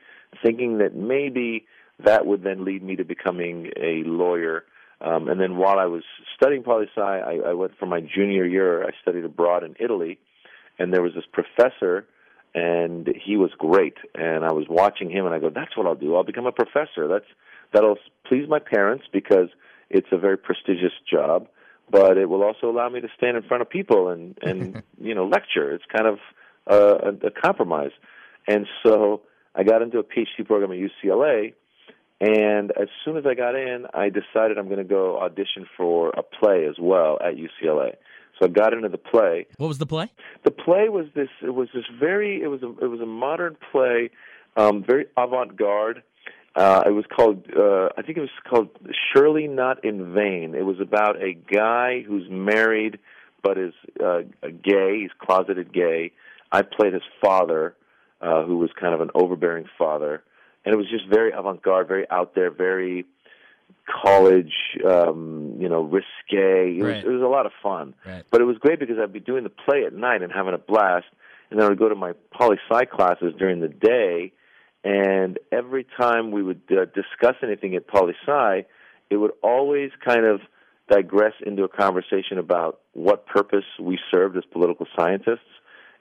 thinking 0.45 0.79
that 0.79 0.95
maybe 0.95 1.67
that 2.03 2.27
would 2.27 2.43
then 2.43 2.65
lead 2.65 2.83
me 2.83 2.97
to 2.97 3.05
becoming 3.05 3.71
a 3.77 4.03
lawyer. 4.05 4.65
Um, 5.01 5.29
and 5.29 5.41
then 5.41 5.57
while 5.57 5.79
I 5.79 5.87
was 5.87 6.03
studying 6.37 6.63
poli 6.63 6.87
sci, 6.97 7.01
I, 7.01 7.51
I 7.51 7.53
went 7.53 7.73
for 7.79 7.87
my 7.87 8.01
junior 8.01 8.45
year. 8.47 8.85
I 8.85 8.91
studied 9.03 9.25
abroad 9.25 9.65
in 9.65 9.75
Italy, 9.79 10.19
and 10.79 10.93
there 10.93 11.03
was 11.03 11.13
this 11.15 11.25
professor, 11.33 12.07
and 12.55 13.09
he 13.25 13.37
was 13.37 13.51
great. 13.59 13.97
And 14.15 14.45
I 14.45 14.53
was 14.53 14.67
watching 14.69 15.11
him, 15.11 15.27
and 15.27 15.35
I 15.35 15.39
go, 15.39 15.51
"That's 15.51 15.77
what 15.77 15.87
I'll 15.87 15.95
do. 15.95 16.17
I'll 16.17 16.25
become 16.25 16.47
a 16.47 16.53
professor. 16.53 17.07
That's 17.09 17.27
that'll 17.73 17.99
please 18.27 18.49
my 18.49 18.61
parents 18.61 19.05
because 19.13 19.49
it's 19.91 20.09
a 20.11 20.19
very 20.19 20.39
prestigious 20.39 20.93
job, 21.11 21.49
but 21.91 22.17
it 22.17 22.29
will 22.29 22.43
also 22.43 22.71
allow 22.71 22.89
me 22.89 23.01
to 23.01 23.09
stand 23.17 23.37
in 23.37 23.43
front 23.43 23.61
of 23.61 23.69
people 23.71 24.09
and 24.09 24.39
and 24.43 24.83
you 25.01 25.15
know 25.15 25.27
lecture. 25.27 25.73
It's 25.73 25.85
kind 25.95 26.07
of 26.09 26.19
a, 26.67 27.27
a 27.27 27.31
compromise. 27.31 27.93
And 28.47 28.67
so 28.85 29.23
I 29.55 29.63
got 29.63 29.83
into 29.83 29.99
a 29.99 30.05
PhD 30.05 30.47
program 30.47 30.73
at 30.73 30.79
UCLA, 30.79 31.55
and 32.21 32.71
as 32.81 32.89
soon 33.05 33.17
as 33.17 33.25
I 33.27 33.35
got 33.35 33.55
in, 33.55 33.87
I 33.93 34.09
decided 34.09 34.59
I'm 34.59 34.67
going 34.67 34.79
to 34.79 34.85
go 34.85 35.19
audition 35.19 35.67
for 35.77 36.11
a 36.11 36.23
play 36.23 36.67
as 36.67 36.77
well 36.79 37.19
at 37.21 37.35
UCLA. 37.35 37.97
So 38.39 38.47
I 38.47 38.49
got 38.49 38.73
into 38.73 38.89
the 38.89 38.99
play. 38.99 39.47
What 39.59 39.69
was 39.69 39.79
the 39.79 39.87
play? 39.87 40.11
The 40.45 40.51
play 40.51 40.89
was 40.89 41.07
this. 41.15 41.29
It 41.43 41.55
was 41.55 41.69
this 41.75 41.85
very. 42.01 42.43
It 42.43 42.49
was 42.49 42.63
a. 42.63 42.71
It 42.85 42.89
was 42.89 43.01
a 43.01 43.07
modern 43.07 43.57
play, 43.71 44.11
um, 44.57 44.85
very 44.85 45.07
avant-garde. 45.17 46.03
Uh, 46.57 46.83
it 46.87 46.91
was 46.91 47.05
called. 47.15 47.45
Uh, 47.57 47.91
I 47.97 48.03
think 48.03 48.19
it 48.19 48.23
was 48.23 48.31
called 48.49 48.71
Surely 49.13 49.47
Not 49.47 49.85
in 49.85 50.15
Vain. 50.15 50.55
It 50.57 50.65
was 50.65 50.81
about 50.81 51.23
a 51.23 51.35
guy 51.35 52.03
who's 52.03 52.27
married 52.29 52.99
but 53.45 53.59
is 53.59 53.75
uh, 54.05 54.23
gay. 54.43 55.03
He's 55.03 55.11
closeted 55.21 55.73
gay. 55.73 56.11
I 56.51 56.63
played 56.63 56.95
his 56.95 57.03
father, 57.23 57.77
uh, 58.21 58.45
who 58.45 58.57
was 58.57 58.71
kind 58.81 58.95
of 58.95 59.01
an 59.01 59.11
overbearing 59.15 59.67
father, 59.79 60.25
and 60.65 60.75
it 60.75 60.77
was 60.77 60.89
just 60.91 61.07
very 61.09 61.33
avant-garde, 61.33 61.89
very 61.89 62.09
out 62.11 62.35
there, 62.35 62.51
very 62.51 63.05
college, 64.03 64.53
um, 64.89 65.57
you 65.59 65.69
know, 65.69 65.83
risque. 65.83 66.05
It, 66.79 66.83
Right. 66.83 66.97
was, 66.97 67.05
it 67.05 67.09
was 67.09 67.23
a 67.23 67.27
lot 67.27 67.47
of 67.47 67.53
fun. 67.63 67.95
Right. 68.07 68.23
But 68.31 68.41
it 68.41 68.45
was 68.45 68.57
great 68.59 68.79
because 68.79 68.97
I'd 68.99 69.13
be 69.13 69.21
doing 69.21 69.45
the 69.45 69.51
play 69.51 69.85
at 69.87 69.93
night 69.93 70.23
and 70.23 70.33
having 70.33 70.55
a 70.55 70.59
blast, 70.59 71.07
and 71.51 71.59
then 71.61 71.67
I 71.67 71.69
would 71.69 71.79
go 71.79 71.89
to 71.89 71.95
my 71.95 72.13
poli 72.33 72.57
sci 72.71 72.85
classes 72.87 73.35
during 73.39 73.61
the 73.61 73.69
day, 73.69 74.33
and 74.83 75.39
every 75.53 75.87
time 75.99 76.31
we 76.31 76.43
would 76.43 76.63
uh, 76.71 76.85
discuss 76.87 77.37
anything 77.43 77.75
at 77.75 77.87
poli 77.87 78.15
sci, 78.27 78.67
it 79.11 79.17
would 79.17 79.33
always 79.43 79.91
kind 80.05 80.25
of 80.25 80.41
digress 80.89 81.33
into 81.45 81.65
a 81.65 81.69
conversation 81.69 82.39
about 82.39 82.81
what 82.93 83.27
purpose 83.27 83.65
we 83.81 83.99
served 84.13 84.37
as 84.37 84.45
political 84.53 84.87
scientists. 84.97 85.41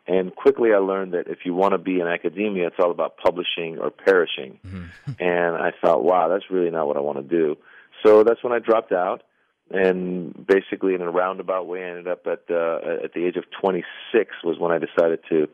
And 0.05 0.35
quickly 0.35 0.73
I 0.73 0.79
learned 0.79 1.13
that 1.13 1.27
if 1.27 1.39
you 1.45 1.53
want 1.53 1.71
to 1.71 1.77
be 1.77 1.99
in 1.99 2.07
academia, 2.07 2.67
it's 2.67 2.75
all 2.79 2.91
about 2.91 3.17
publishing 3.17 3.77
or 3.79 3.89
perishing. 3.89 4.59
and 5.19 5.55
I 5.55 5.71
thought, 5.81 6.03
wow, 6.03 6.27
that's 6.27 6.49
really 6.49 6.69
not 6.69 6.87
what 6.87 6.97
I 6.97 6.99
want 6.99 7.17
to 7.17 7.23
do. 7.23 7.57
So 8.05 8.23
that's 8.23 8.43
when 8.43 8.51
I 8.51 8.59
dropped 8.59 8.91
out. 8.91 9.23
And 9.71 10.45
basically, 10.45 10.93
in 10.93 11.01
a 11.01 11.09
roundabout 11.09 11.67
way, 11.67 11.83
I 11.85 11.89
ended 11.89 12.07
up 12.07 12.27
at 12.27 12.43
uh, 12.49 13.03
at 13.03 13.13
the 13.13 13.25
age 13.25 13.37
of 13.37 13.45
26 13.59 14.35
was 14.43 14.59
when 14.59 14.71
I 14.71 14.77
decided 14.77 15.19
to 15.29 15.47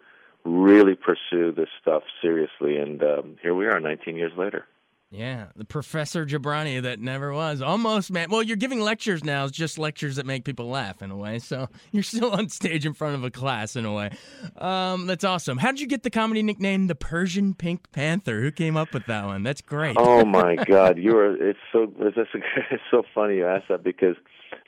really 0.44 0.96
pursue 0.96 1.52
this 1.52 1.70
stuff 1.82 2.04
seriously. 2.22 2.78
And 2.78 3.04
um, 3.04 3.38
here 3.42 3.54
we 3.54 3.68
are, 3.68 3.80
19 3.80 4.16
years 4.16 4.32
later. 4.36 4.66
Yeah, 5.12 5.48
the 5.56 5.66
Professor 5.66 6.24
Jobrani 6.24 6.84
that 6.84 7.00
never 7.00 7.34
was. 7.34 7.64
Almost, 7.64 8.12
man. 8.12 8.30
Well, 8.30 8.44
you're 8.44 8.58
giving 8.58 8.80
lectures 8.80 9.24
now. 9.24 9.46
It's 9.46 9.58
just 9.58 9.80
lectures 9.80 10.18
that 10.18 10.28
make 10.28 10.46
people 10.46 10.70
laugh 10.70 11.02
in 11.02 11.10
a 11.10 11.18
way. 11.18 11.40
So 11.40 11.68
you're 11.92 12.04
still 12.04 12.32
on 12.32 12.50
stage 12.50 12.86
in 12.86 12.94
front 12.94 13.16
of 13.16 13.24
a 13.24 13.32
class 13.32 13.76
in 13.76 13.86
a 13.86 13.94
way. 13.94 14.12
Um, 14.56 15.08
that's 15.08 15.24
awesome. 15.24 15.58
How 15.58 15.72
did 15.72 15.80
you 15.80 15.88
get 15.88 16.04
the 16.04 16.12
comedy 16.12 16.44
nickname 16.44 16.86
the 16.86 16.96
Persian 16.96 17.56
Pink 17.56 17.92
Panther? 17.92 18.40
Who 18.40 18.52
came 18.52 18.78
up 18.78 18.94
with 18.94 19.08
that 19.08 19.26
one? 19.26 19.42
That's 19.42 19.62
great. 19.62 19.96
Oh 19.98 20.26
my 20.26 20.56
God, 20.56 21.00
you 21.00 21.18
are. 21.18 21.36
It's 21.36 21.60
so. 21.72 21.92
It's, 22.00 22.18
it's 22.72 22.84
so 22.92 23.02
funny 23.16 23.38
you 23.38 23.48
ask 23.48 23.68
that 23.70 23.84
because 23.84 24.16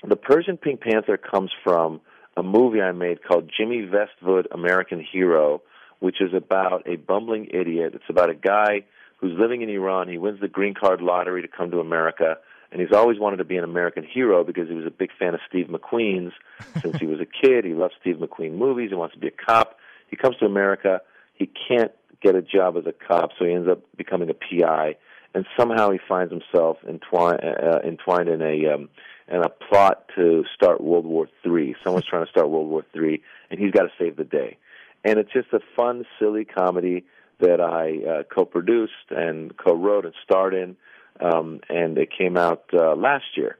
the 0.03 0.15
Persian 0.15 0.57
Pink 0.57 0.81
Panther 0.81 1.17
comes 1.17 1.51
from 1.63 2.01
a 2.36 2.41
movie 2.41 2.81
I 2.81 2.93
made 2.93 3.24
called 3.24 3.51
Jimmy 3.55 3.88
Vestvood 3.88 4.45
American 4.51 5.05
Hero, 5.12 5.62
which 6.00 6.19
is 6.19 6.33
about 6.33 6.88
a 6.88 6.95
bumbling 6.95 7.48
idiot. 7.53 7.93
It's 7.93 8.10
about 8.10 8.31
a 8.31 8.36
guy 8.36 8.86
who's 9.21 9.37
living 9.39 9.61
in 9.61 9.69
Iran. 9.69 10.09
He 10.09 10.17
wins 10.17 10.41
the 10.41 10.47
green 10.47 10.73
card 10.73 11.01
lottery 11.01 11.41
to 11.41 11.47
come 11.47 11.71
to 11.71 11.79
America, 11.79 12.37
and 12.71 12.81
he's 12.81 12.91
always 12.91 13.19
wanted 13.19 13.37
to 13.37 13.45
be 13.45 13.57
an 13.57 13.63
American 13.63 14.03
hero 14.03 14.43
because 14.43 14.67
he 14.67 14.73
was 14.73 14.85
a 14.85 14.91
big 14.91 15.11
fan 15.17 15.33
of 15.33 15.39
Steve 15.47 15.67
McQueen's 15.67 16.33
since 16.81 16.97
he 16.97 17.05
was 17.05 17.19
a 17.19 17.25
kid. 17.25 17.63
He 17.63 17.73
loves 17.73 17.93
Steve 18.01 18.17
McQueen 18.17 18.53
movies. 18.53 18.89
He 18.89 18.95
wants 18.95 19.13
to 19.13 19.19
be 19.19 19.27
a 19.27 19.31
cop. 19.31 19.77
He 20.09 20.15
comes 20.15 20.37
to 20.37 20.45
America. 20.45 21.01
He 21.35 21.49
can't 21.67 21.91
get 22.21 22.35
a 22.35 22.41
job 22.41 22.77
as 22.77 22.85
a 22.85 22.93
cop, 22.93 23.31
so 23.37 23.45
he 23.45 23.53
ends 23.53 23.69
up 23.69 23.81
becoming 23.95 24.29
a 24.29 24.33
PI. 24.33 24.95
And 25.33 25.45
somehow 25.57 25.91
he 25.91 25.99
finds 26.09 26.33
himself 26.33 26.77
entwined, 26.87 27.39
uh, 27.41 27.79
entwined 27.85 28.27
in 28.27 28.41
a 28.41 28.73
um, 28.73 28.89
in 29.29 29.41
a 29.41 29.49
plot 29.49 30.09
to 30.15 30.43
start 30.53 30.81
World 30.81 31.05
War 31.05 31.29
Three. 31.41 31.73
Someone's 31.83 32.05
trying 32.05 32.25
to 32.25 32.29
start 32.29 32.49
World 32.49 32.69
War 32.69 32.85
Three, 32.91 33.21
and 33.49 33.57
he's 33.57 33.71
got 33.71 33.83
to 33.83 33.91
save 33.97 34.17
the 34.17 34.25
day. 34.25 34.57
And 35.05 35.17
it's 35.17 35.31
just 35.31 35.47
a 35.53 35.59
fun, 35.75 36.05
silly 36.19 36.43
comedy 36.43 37.05
that 37.41 37.60
I 37.62 38.10
uh, 38.10 38.24
co-produced 38.24 39.10
and 39.10 39.55
co-wrote 39.57 40.05
and 40.05 40.13
starred 40.24 40.53
in, 40.53 40.75
um, 41.19 41.60
and 41.69 41.98
it 41.98 42.10
came 42.17 42.38
out 42.38 42.63
uh, 42.74 42.95
last 42.95 43.25
year. 43.36 43.57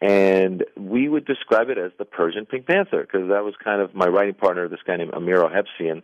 And 0.00 0.64
we 0.76 1.08
would 1.08 1.24
describe 1.26 1.68
it 1.68 1.78
as 1.78 1.92
the 1.98 2.04
Persian 2.04 2.44
Pink 2.44 2.66
Panther 2.66 3.02
because 3.02 3.28
that 3.28 3.44
was 3.44 3.54
kind 3.62 3.80
of 3.80 3.94
my 3.94 4.06
writing 4.06 4.34
partner, 4.34 4.68
this 4.68 4.80
guy 4.84 4.96
named 4.96 5.14
Amir 5.14 5.44
Ohebsian. 5.44 6.02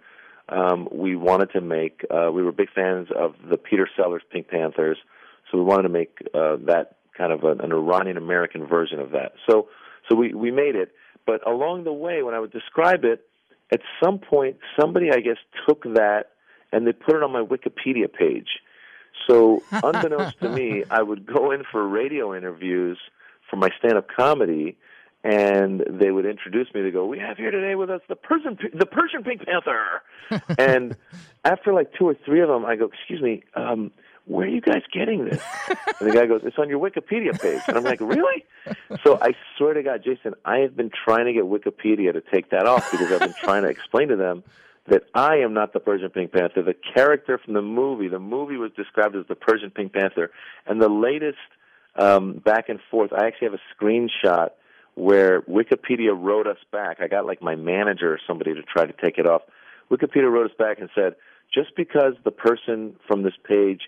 Um, 0.49 0.89
we 0.93 1.17
wanted 1.17 1.51
to 1.53 1.61
make. 1.61 2.05
Uh, 2.09 2.31
we 2.33 2.43
were 2.43 2.53
big 2.53 2.71
fans 2.75 3.09
of 3.15 3.35
the 3.51 3.57
Peter 3.57 3.89
Sellers 3.97 4.23
Pink 4.31 4.49
Panthers, 4.49 4.99
so 5.51 5.59
we 5.59 5.65
wanted 5.65 5.83
to 5.83 5.89
make 5.89 6.19
that 6.33 6.97
kind 7.19 7.33
of 7.33 7.43
an, 7.43 7.61
an 7.61 7.73
Iranian 7.73 8.17
American 8.17 8.67
version 8.67 9.01
of 9.01 9.11
that. 9.11 9.33
So, 9.49 9.69
so 10.09 10.17
we 10.17 10.33
we 10.33 10.51
made 10.51 10.77
it. 10.77 10.93
But 11.27 11.47
along 11.47 11.85
the 11.85 11.93
way, 11.93 12.23
when 12.23 12.35
I 12.35 12.39
would 12.39 12.53
describe 12.53 13.05
it, 13.05 13.27
at 13.71 13.81
some 14.03 14.19
point, 14.19 14.57
somebody 14.81 15.11
I 15.11 15.21
guess 15.21 15.37
took 15.67 15.83
that 15.83 16.31
and 16.73 16.87
they 16.87 16.93
put 16.93 17.17
it 17.17 17.23
on 17.23 17.33
my 17.33 17.43
Wikipedia 17.43 18.13
page. 18.13 18.61
So, 19.27 19.63
unbeknownst 19.73 20.41
to 20.41 20.49
me, 20.49 20.85
I 20.91 21.03
would 21.03 21.27
go 21.27 21.51
in 21.51 21.65
for 21.71 21.87
radio 21.87 22.35
interviews 22.37 22.99
for 23.51 23.57
my 23.57 23.71
stand-up 23.79 24.09
comedy, 24.15 24.77
and 25.25 25.83
they 25.89 26.11
would 26.11 26.27
introduce 26.27 26.73
me. 26.75 26.83
They 26.83 26.91
go, 26.91 27.07
"We 27.07 27.19
have 27.19 27.37
here 27.37 27.51
today 27.51 27.75
with 27.75 27.91
us 27.91 28.01
the 28.09 28.17
Persian, 28.17 28.59
the 28.73 28.87
Persian 28.87 29.25
Pink 29.25 29.43
Panther." 29.45 30.03
and 30.59 30.97
after 31.45 31.73
like 31.73 31.93
two 31.99 32.07
or 32.07 32.15
three 32.15 32.41
of 32.41 32.49
them, 32.49 32.65
I 32.65 32.77
go, 32.77 32.87
"Excuse 32.87 33.21
me, 33.21 33.43
um, 33.55 33.91
where 34.27 34.47
are 34.47 34.51
you 34.51 34.61
guys 34.61 34.83
getting 34.93 35.25
this?" 35.25 35.43
and 36.01 36.09
the 36.09 36.15
guy 36.15 36.27
goes, 36.27 36.43
"It's 36.45 36.59
on 36.59 36.69
your 36.69 36.79
Wikipedia 36.79 37.39
page." 37.41 37.63
And 37.67 37.77
I'm 37.77 37.85
like, 37.85 38.01
"Really?" 38.01 38.45
So 39.03 39.19
I 39.21 39.33
swear 39.57 39.75
to 39.75 39.83
God, 39.83 40.05
Jason, 40.05 40.35
I 40.45 40.59
have 40.59 40.77
been 40.77 40.91
trying 40.91 41.27
to 41.27 41.33
get 41.33 41.45
Wikipedia 41.45 42.13
to 42.13 42.21
take 42.21 42.51
that 42.51 42.67
off 42.67 42.91
because 42.91 43.11
I've 43.11 43.21
been 43.21 43.35
trying 43.35 43.63
to 43.63 43.69
explain 43.69 44.09
to 44.09 44.17
them 44.17 44.45
that 44.89 45.03
I 45.15 45.37
am 45.37 45.55
not 45.55 45.73
the 45.73 45.81
Persian 45.81 46.11
Pink 46.11 46.33
Panther. 46.33 46.63
The 46.63 46.75
character 46.95 47.39
from 47.43 47.55
the 47.55 47.63
movie, 47.63 48.09
the 48.09 48.19
movie 48.19 48.57
was 48.57 48.71
described 48.77 49.17
as 49.17 49.27
the 49.29 49.35
Persian 49.35 49.71
Pink 49.71 49.93
Panther, 49.93 50.31
and 50.67 50.81
the 50.81 50.89
latest 50.89 51.39
um, 51.97 52.35
back 52.45 52.69
and 52.69 52.79
forth. 52.91 53.13
I 53.13 53.27
actually 53.27 53.51
have 53.51 53.59
a 53.59 53.85
screenshot 53.85 54.51
where 54.95 55.43
Wikipedia 55.43 56.11
wrote 56.17 56.47
us 56.47 56.59
back. 56.73 56.99
I 57.01 57.09
got 57.09 57.27
like 57.27 57.43
my 57.43 57.55
manager 57.55 58.13
or 58.13 58.21
somebody 58.27 58.55
to 58.55 58.63
try 58.63 58.87
to 58.87 58.93
take 58.93 59.19
it 59.19 59.27
off. 59.27 59.43
Wikipedia 59.91 60.31
wrote 60.31 60.51
us 60.51 60.57
back 60.59 60.79
and 60.81 60.89
said, 60.95 61.15
just 61.53 61.75
because 61.77 62.15
the 62.25 62.31
person 62.31 62.97
from 63.07 63.23
this 63.23 63.35
page 63.47 63.83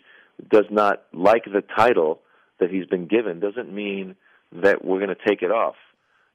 does 0.51 0.65
not 0.71 1.03
like 1.13 1.45
the 1.45 1.63
title 1.77 2.21
that 2.59 2.71
he's 2.71 2.87
been 2.87 3.07
given 3.07 3.41
doesn't 3.41 3.73
mean 3.73 4.17
that 4.53 4.85
we're 4.85 4.99
going 4.99 5.15
to 5.15 5.29
take 5.29 5.43
it 5.43 5.51
off. 5.51 5.75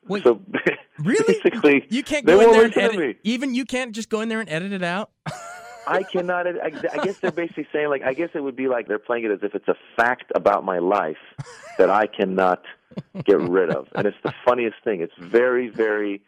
Wait, 0.08 0.24
so 0.24 0.42
really? 1.00 1.34
basically, 1.34 1.86
You 1.90 2.04
can't 2.04 2.26
go 2.26 2.40
in 2.40 2.52
there 2.52 2.66
and 2.66 2.78
edit. 2.78 3.18
Even 3.24 3.56
you 3.56 3.66
can't 3.66 3.94
just 3.94 4.10
go 4.10 4.22
in 4.22 4.30
there 4.30 4.40
and 4.40 4.50
edit 4.50 4.72
it 4.72 4.84
out. 4.84 5.12
I 5.88 6.02
cannot. 6.04 6.48
I, 6.48 6.72
I 6.94 7.06
guess 7.06 7.20
they're 7.20 7.32
basically 7.32 7.68
saying 7.72 7.90
like 7.90 8.02
I 8.02 8.14
guess 8.14 8.30
it 8.34 8.42
would 8.42 8.56
be 8.56 8.68
like 8.68 8.88
they're 8.88 8.98
playing 8.98 9.26
it 9.26 9.32
as 9.32 9.40
if 9.44 9.54
it's 9.54 9.68
a 9.68 9.76
fact 9.96 10.32
about 10.34 10.64
my 10.64 10.80
life 10.80 11.18
that 11.78 11.92
I 11.92 12.08
cannot 12.08 12.64
get 13.24 13.40
rid 13.40 13.70
of, 13.70 13.88
and 13.94 14.08
it's 14.08 14.18
the 14.24 14.34
funniest 14.46 14.78
thing. 14.84 15.02
It's 15.02 15.14
very, 15.20 15.70
very 15.70 16.22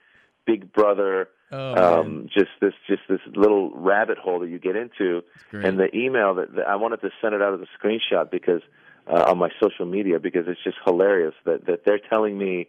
Big 0.46 0.72
Brother. 0.72 1.30
Oh, 1.50 2.02
um, 2.02 2.28
just 2.32 2.50
this, 2.60 2.74
just 2.88 3.04
this 3.08 3.22
little 3.34 3.72
rabbit 3.72 4.18
hole 4.18 4.42
that 4.42 4.50
you 4.50 4.60
get 4.60 4.76
into, 4.76 5.24
and 5.54 5.80
the 5.80 5.88
email 5.96 6.36
that, 6.36 6.54
that 6.56 6.68
I 6.68 6.76
wanted 6.76 7.00
to 7.02 7.10
send 7.22 7.34
it 7.36 7.42
out 7.42 7.54
as 7.54 7.62
a 7.62 7.86
screenshot 7.86 8.30
because 8.30 8.62
uh, 9.08 9.24
on 9.28 9.38
my 9.38 9.50
social 9.62 9.86
media 9.86 10.20
because 10.20 10.46
it's 10.48 10.62
just 10.64 10.78
hilarious 10.86 11.34
that 11.46 11.66
that 11.66 11.86
they're 11.86 12.02
telling 12.10 12.38
me 12.38 12.68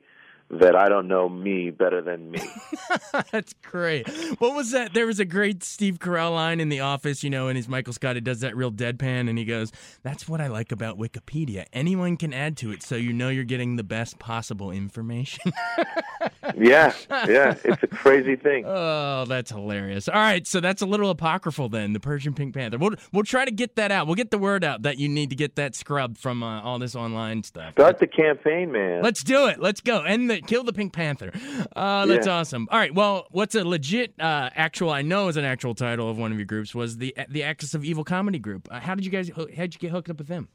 that 0.50 0.74
I 0.74 0.88
don't 0.88 1.08
know 1.08 1.28
me 1.28 1.70
better 1.70 2.00
than 2.00 2.30
me. 2.30 2.40
That's 3.32 3.52
great. 3.62 4.08
What 4.38 4.54
was 4.54 4.70
that? 4.70 4.94
There 4.94 5.06
was 5.06 5.20
a 5.20 5.26
great 5.26 5.62
Steve 5.62 5.98
Carell 5.98 6.32
line 6.32 6.58
in 6.58 6.70
The 6.70 6.80
Office, 6.80 7.22
you 7.22 7.28
know, 7.28 7.48
and 7.48 7.56
he's 7.56 7.68
Michael 7.68 7.92
Scott. 7.92 8.16
He 8.16 8.20
does 8.20 8.40
that 8.40 8.56
real 8.56 8.72
deadpan, 8.72 9.28
and 9.28 9.38
he 9.38 9.44
goes, 9.44 9.70
"That's 10.02 10.26
what 10.26 10.40
I 10.40 10.46
like 10.46 10.72
about 10.72 10.98
Wikipedia. 10.98 11.66
Anyone 11.72 12.16
can 12.16 12.32
add 12.32 12.56
to 12.58 12.70
it, 12.72 12.82
so 12.82 12.96
you 12.96 13.12
know 13.12 13.28
you're 13.28 13.44
getting 13.44 13.76
the 13.76 13.84
best 13.84 14.18
possible 14.18 14.70
information." 14.70 15.52
yeah, 16.56 16.94
yeah, 17.10 17.54
it's 17.64 17.82
a 17.82 17.86
crazy 17.86 18.36
thing. 18.36 18.64
Oh, 18.66 19.26
that's 19.26 19.50
hilarious. 19.50 20.08
All 20.08 20.14
right, 20.14 20.46
so 20.46 20.60
that's 20.60 20.80
a 20.80 20.86
little 20.86 21.10
apocryphal 21.10 21.68
then. 21.68 21.92
The 21.92 22.00
Persian 22.00 22.32
Pink 22.32 22.54
Panther. 22.54 22.78
We'll 22.78 22.94
we'll 23.12 23.24
try 23.24 23.44
to 23.44 23.50
get 23.50 23.76
that 23.76 23.92
out. 23.92 24.06
We'll 24.06 24.16
get 24.16 24.30
the 24.30 24.38
word 24.38 24.64
out 24.64 24.82
that 24.82 24.98
you 24.98 25.10
need 25.10 25.28
to 25.28 25.36
get 25.36 25.56
that 25.56 25.74
scrubbed 25.74 26.16
from 26.16 26.42
uh, 26.42 26.62
all 26.62 26.78
this 26.78 26.96
online 26.96 27.42
stuff. 27.42 27.72
Start 27.72 27.98
the 27.98 28.06
campaign, 28.06 28.72
man. 28.72 29.02
Let's 29.02 29.22
do 29.22 29.46
it. 29.46 29.60
Let's 29.60 29.82
go. 29.82 30.02
And 30.02 30.30
the 30.30 30.37
kill 30.46 30.64
the 30.64 30.72
Pink 30.72 30.92
Panther. 30.92 31.32
Uh, 31.74 32.06
that's 32.06 32.26
yeah. 32.26 32.34
awesome. 32.34 32.68
All 32.70 32.78
right. 32.78 32.94
Well, 32.94 33.26
what's 33.30 33.54
a 33.54 33.64
legit 33.64 34.14
uh, 34.20 34.50
actual? 34.54 34.90
I 34.90 35.02
know 35.02 35.28
is 35.28 35.36
an 35.36 35.44
actual 35.44 35.74
title 35.74 36.08
of 36.10 36.18
one 36.18 36.32
of 36.32 36.38
your 36.38 36.46
groups 36.46 36.74
was 36.74 36.98
the 36.98 37.14
the 37.28 37.42
Axis 37.42 37.74
of 37.74 37.84
Evil 37.84 38.04
comedy 38.04 38.38
group. 38.38 38.68
Uh, 38.70 38.80
how 38.80 38.94
did 38.94 39.04
you 39.04 39.10
guys? 39.10 39.30
How 39.34 39.44
did 39.44 39.74
you 39.74 39.80
get 39.80 39.90
hooked 39.90 40.10
up 40.10 40.18
with 40.18 40.28
them? 40.28 40.48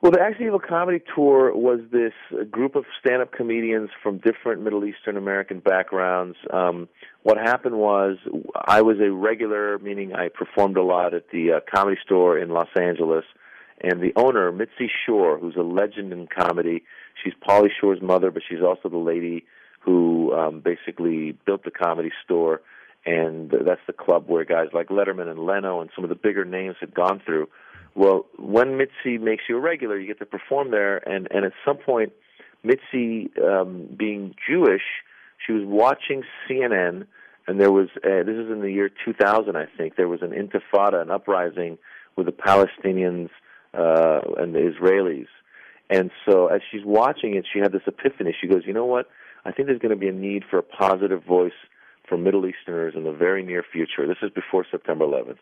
Well, 0.00 0.12
the 0.12 0.20
Axis 0.20 0.42
of 0.42 0.46
Evil 0.46 0.60
comedy 0.60 1.02
tour 1.12 1.52
was 1.56 1.80
this 1.90 2.12
group 2.52 2.76
of 2.76 2.84
stand-up 3.00 3.32
comedians 3.32 3.90
from 4.00 4.18
different 4.18 4.62
Middle 4.62 4.84
Eastern 4.84 5.16
American 5.16 5.58
backgrounds. 5.58 6.36
Um, 6.52 6.88
what 7.24 7.36
happened 7.36 7.76
was 7.78 8.16
I 8.54 8.82
was 8.82 8.98
a 9.00 9.10
regular, 9.10 9.76
meaning 9.80 10.14
I 10.14 10.28
performed 10.28 10.76
a 10.76 10.84
lot 10.84 11.14
at 11.14 11.30
the 11.32 11.54
uh, 11.54 11.60
comedy 11.74 11.98
store 12.04 12.38
in 12.38 12.50
Los 12.50 12.68
Angeles, 12.80 13.24
and 13.82 14.00
the 14.00 14.12
owner, 14.14 14.52
Mitzi 14.52 14.88
Shore, 15.04 15.36
who's 15.36 15.56
a 15.56 15.62
legend 15.62 16.12
in 16.12 16.28
comedy, 16.28 16.84
She's 17.22 17.34
Pauly 17.46 17.68
Shore's 17.80 18.00
mother, 18.00 18.30
but 18.30 18.42
she's 18.48 18.62
also 18.62 18.88
the 18.88 18.96
lady 18.96 19.44
who 19.80 20.32
um, 20.34 20.60
basically 20.60 21.32
built 21.46 21.64
the 21.64 21.70
comedy 21.70 22.10
store, 22.24 22.60
and 23.06 23.50
that's 23.50 23.80
the 23.86 23.92
club 23.92 24.24
where 24.26 24.44
guys 24.44 24.68
like 24.72 24.88
Letterman 24.88 25.30
and 25.30 25.38
Leno 25.40 25.80
and 25.80 25.90
some 25.94 26.04
of 26.04 26.10
the 26.10 26.16
bigger 26.16 26.44
names 26.44 26.76
had 26.80 26.94
gone 26.94 27.20
through. 27.24 27.48
Well, 27.94 28.26
when 28.38 28.76
Mitzi 28.76 29.18
makes 29.18 29.44
you 29.48 29.56
a 29.56 29.60
regular, 29.60 29.98
you 29.98 30.06
get 30.06 30.18
to 30.18 30.26
perform 30.26 30.70
there, 30.70 30.98
and 31.08 31.26
and 31.30 31.44
at 31.44 31.52
some 31.64 31.78
point, 31.78 32.12
Mitzi, 32.62 33.30
um, 33.42 33.88
being 33.96 34.34
Jewish, 34.46 34.82
she 35.44 35.52
was 35.52 35.64
watching 35.64 36.22
CNN, 36.48 37.06
and 37.46 37.60
there 37.60 37.72
was 37.72 37.88
uh, 37.96 38.22
this 38.24 38.36
is 38.36 38.50
in 38.50 38.60
the 38.60 38.70
year 38.70 38.90
2000, 39.04 39.56
I 39.56 39.66
think. 39.76 39.96
There 39.96 40.08
was 40.08 40.22
an 40.22 40.30
intifada, 40.30 41.00
an 41.00 41.10
uprising 41.10 41.78
with 42.16 42.26
the 42.26 42.32
Palestinians 42.32 43.30
uh, 43.74 44.20
and 44.36 44.54
the 44.54 44.72
Israelis 44.72 45.28
and 45.90 46.10
so 46.28 46.48
as 46.48 46.60
she's 46.70 46.84
watching 46.84 47.34
it, 47.34 47.46
she 47.50 47.58
had 47.58 47.72
this 47.72 47.82
epiphany. 47.86 48.34
She 48.38 48.46
goes, 48.46 48.62
you 48.66 48.72
know 48.72 48.86
what? 48.86 49.08
I 49.44 49.52
think 49.52 49.68
there's 49.68 49.80
going 49.80 49.94
to 49.94 49.96
be 49.96 50.08
a 50.08 50.12
need 50.12 50.44
for 50.48 50.58
a 50.58 50.62
positive 50.62 51.24
voice 51.24 51.52
for 52.08 52.18
Middle 52.18 52.46
Easterners 52.46 52.94
in 52.96 53.04
the 53.04 53.12
very 53.12 53.42
near 53.44 53.62
future. 53.62 54.06
This 54.06 54.18
is 54.22 54.30
before 54.30 54.66
September 54.70 55.06
11th. 55.06 55.38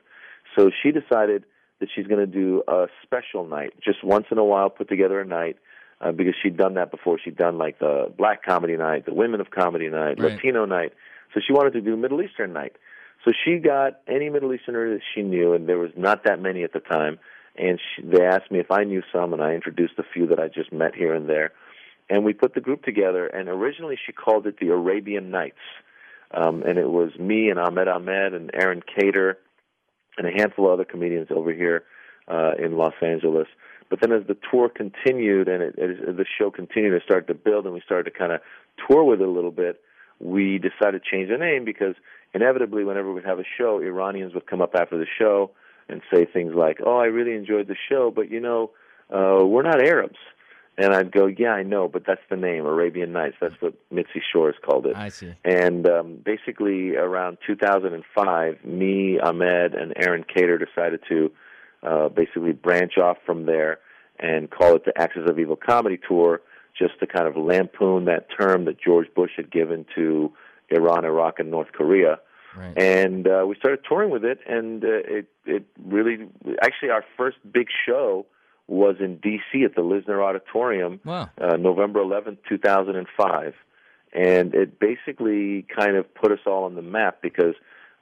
So 0.56 0.70
she 0.82 0.90
decided 0.92 1.44
that 1.80 1.88
she's 1.94 2.06
going 2.06 2.20
to 2.20 2.26
do 2.26 2.62
a 2.68 2.86
special 3.02 3.46
night, 3.46 3.72
just 3.84 4.02
once 4.04 4.26
in 4.30 4.38
a 4.38 4.44
while, 4.44 4.70
put 4.70 4.88
together 4.88 5.20
a 5.20 5.26
night, 5.26 5.56
uh, 6.00 6.12
because 6.12 6.34
she'd 6.42 6.56
done 6.56 6.74
that 6.74 6.90
before. 6.90 7.18
She'd 7.22 7.36
done 7.36 7.58
like 7.58 7.78
the 7.78 8.12
Black 8.16 8.44
Comedy 8.44 8.76
Night, 8.76 9.06
the 9.06 9.14
Women 9.14 9.40
of 9.40 9.50
Comedy 9.50 9.88
Night, 9.88 10.18
right. 10.18 10.32
Latino 10.32 10.64
Night. 10.64 10.92
So 11.34 11.40
she 11.46 11.52
wanted 11.52 11.72
to 11.72 11.80
do 11.80 11.96
Middle 11.96 12.22
Eastern 12.22 12.52
Night. 12.52 12.72
So 13.24 13.32
she 13.44 13.58
got 13.58 14.00
any 14.06 14.30
Middle 14.30 14.54
Easterner 14.54 14.94
that 14.94 15.02
she 15.14 15.22
knew, 15.22 15.52
and 15.52 15.68
there 15.68 15.78
was 15.78 15.90
not 15.96 16.24
that 16.24 16.40
many 16.40 16.62
at 16.62 16.72
the 16.72 16.80
time 16.80 17.18
and 17.58 17.80
she, 17.80 18.02
they 18.02 18.24
asked 18.24 18.50
me 18.50 18.58
if 18.58 18.70
I 18.70 18.84
knew 18.84 19.02
some, 19.12 19.32
and 19.32 19.42
I 19.42 19.52
introduced 19.52 19.94
a 19.98 20.02
few 20.02 20.26
that 20.28 20.38
I 20.38 20.48
just 20.48 20.72
met 20.72 20.94
here 20.94 21.14
and 21.14 21.28
there, 21.28 21.52
and 22.08 22.24
we 22.24 22.32
put 22.32 22.54
the 22.54 22.60
group 22.60 22.82
together. 22.84 23.26
And 23.26 23.48
originally, 23.48 23.98
she 24.04 24.12
called 24.12 24.46
it 24.46 24.58
the 24.60 24.68
Arabian 24.68 25.30
Nights, 25.30 25.58
um, 26.32 26.62
and 26.62 26.78
it 26.78 26.90
was 26.90 27.10
me 27.18 27.50
and 27.50 27.58
Ahmed 27.58 27.88
Ahmed 27.88 28.34
and 28.34 28.50
Aron 28.54 28.82
Kader, 28.82 29.38
and 30.18 30.26
a 30.26 30.30
handful 30.30 30.66
of 30.66 30.72
other 30.72 30.84
comedians 30.84 31.28
over 31.30 31.52
here 31.52 31.84
uh, 32.28 32.52
in 32.58 32.76
Los 32.76 32.94
Angeles. 33.02 33.48
But 33.88 34.00
then, 34.00 34.12
as 34.12 34.26
the 34.26 34.36
tour 34.50 34.68
continued 34.68 35.48
and 35.48 35.62
it, 35.62 35.74
it, 35.78 36.16
the 36.16 36.26
show 36.38 36.50
continued 36.50 36.98
to 36.98 37.04
start 37.04 37.28
to 37.28 37.34
build, 37.34 37.66
and 37.66 37.74
we 37.74 37.80
started 37.80 38.10
to 38.10 38.18
kind 38.18 38.32
of 38.32 38.40
tour 38.88 39.04
with 39.04 39.20
it 39.20 39.28
a 39.28 39.30
little 39.30 39.52
bit, 39.52 39.80
we 40.18 40.58
decided 40.58 41.02
to 41.02 41.10
change 41.10 41.30
the 41.30 41.38
name 41.38 41.64
because 41.64 41.94
inevitably, 42.34 42.84
whenever 42.84 43.12
we'd 43.12 43.24
have 43.24 43.38
a 43.38 43.44
show, 43.56 43.80
Iranians 43.80 44.34
would 44.34 44.46
come 44.46 44.60
up 44.60 44.74
after 44.74 44.98
the 44.98 45.06
show 45.18 45.52
and 45.88 46.02
say 46.12 46.24
things 46.24 46.54
like, 46.54 46.78
"Oh, 46.84 46.98
I 46.98 47.06
really 47.06 47.34
enjoyed 47.34 47.68
the 47.68 47.76
show, 47.88 48.10
but 48.10 48.30
you 48.30 48.40
know, 48.40 48.70
uh, 49.10 49.44
we're 49.44 49.62
not 49.62 49.80
Arabs." 49.80 50.18
And 50.78 50.92
I'd 50.92 51.10
go, 51.10 51.26
"Yeah, 51.26 51.52
I 51.52 51.62
know, 51.62 51.88
but 51.88 52.04
that's 52.06 52.20
the 52.28 52.36
name, 52.36 52.66
Arabian 52.66 53.12
Nights. 53.12 53.36
That's 53.40 53.54
what 53.60 53.74
Mitzi 53.90 54.22
Shores 54.32 54.56
called 54.64 54.86
it." 54.86 54.96
I 54.96 55.08
see. 55.08 55.34
And 55.44 55.88
um, 55.88 56.18
basically, 56.24 56.96
around 56.96 57.38
2005, 57.46 58.64
me, 58.64 59.18
Ahmed, 59.18 59.74
and 59.74 59.94
Aron 59.96 60.24
Kader 60.24 60.58
decided 60.58 61.00
to 61.08 61.30
uh, 61.82 62.08
basically 62.08 62.52
branch 62.52 62.98
off 62.98 63.16
from 63.24 63.46
there 63.46 63.78
and 64.18 64.50
call 64.50 64.74
it 64.76 64.84
the 64.84 64.92
Axis 65.00 65.22
of 65.28 65.38
Evil 65.38 65.56
Comedy 65.56 65.98
Tour, 66.08 66.40
just 66.76 66.98
to 67.00 67.06
kind 67.06 67.26
of 67.26 67.36
lampoon 67.36 68.06
that 68.06 68.28
term 68.38 68.64
that 68.66 68.80
George 68.80 69.06
Bush 69.14 69.32
had 69.36 69.50
given 69.50 69.86
to 69.94 70.32
Iran, 70.70 71.04
Iraq, 71.04 71.38
and 71.38 71.50
North 71.50 71.72
Korea 71.72 72.18
Right. 72.56 72.76
And 72.78 73.26
uh, 73.28 73.44
we 73.46 73.54
started 73.56 73.80
touring 73.86 74.10
with 74.10 74.24
it, 74.24 74.38
and 74.48 74.82
uh, 74.82 74.88
it 74.88 75.26
it 75.44 75.66
really 75.84 76.28
actually 76.62 76.90
our 76.90 77.04
first 77.16 77.36
big 77.52 77.68
show 77.86 78.26
was 78.66 78.96
in 78.98 79.18
D.C. 79.18 79.64
at 79.64 79.74
the 79.74 79.82
Lisner 79.82 80.24
Auditorium, 80.24 81.00
wow. 81.04 81.30
uh, 81.40 81.56
November 81.56 82.00
11th, 82.00 82.38
2005, 82.48 83.54
and 84.12 84.54
it 84.54 84.80
basically 84.80 85.66
kind 85.74 85.96
of 85.96 86.12
put 86.14 86.32
us 86.32 86.40
all 86.46 86.64
on 86.64 86.74
the 86.74 86.82
map 86.82 87.18
because 87.22 87.54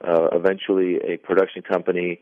uh, 0.03 0.29
eventually 0.31 0.95
a 1.07 1.17
production 1.17 1.61
company 1.61 2.21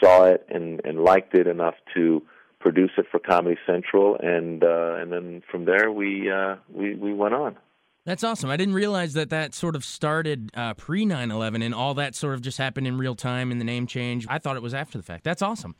saw 0.00 0.24
it 0.24 0.46
and 0.48 0.80
and 0.84 1.00
liked 1.00 1.34
it 1.34 1.46
enough 1.46 1.74
to 1.94 2.22
produce 2.60 2.92
it 2.96 3.06
for 3.10 3.18
Comedy 3.18 3.58
Central, 3.66 4.16
and 4.20 4.62
uh, 4.62 4.94
and 4.94 5.12
then 5.12 5.42
from 5.50 5.64
there 5.64 5.90
we 5.90 6.30
uh, 6.30 6.56
we 6.72 6.94
we 6.94 7.12
went 7.12 7.34
on. 7.34 7.56
That's 8.04 8.24
awesome. 8.24 8.50
I 8.50 8.56
didn't 8.56 8.74
realize 8.74 9.12
that 9.12 9.30
that 9.30 9.54
sort 9.54 9.76
of 9.76 9.84
started 9.84 10.50
uh, 10.54 10.74
pre 10.74 11.04
9 11.04 11.30
11 11.30 11.62
and 11.62 11.74
all 11.74 11.94
that 11.94 12.14
sort 12.16 12.34
of 12.34 12.42
just 12.42 12.58
happened 12.58 12.86
in 12.86 12.98
real 12.98 13.14
time 13.14 13.52
in 13.52 13.58
the 13.58 13.64
name 13.64 13.86
change. 13.86 14.26
I 14.28 14.38
thought 14.38 14.56
it 14.56 14.62
was 14.62 14.74
after 14.74 14.98
the 14.98 15.04
fact. 15.04 15.22
That's 15.22 15.42
awesome. 15.42 15.76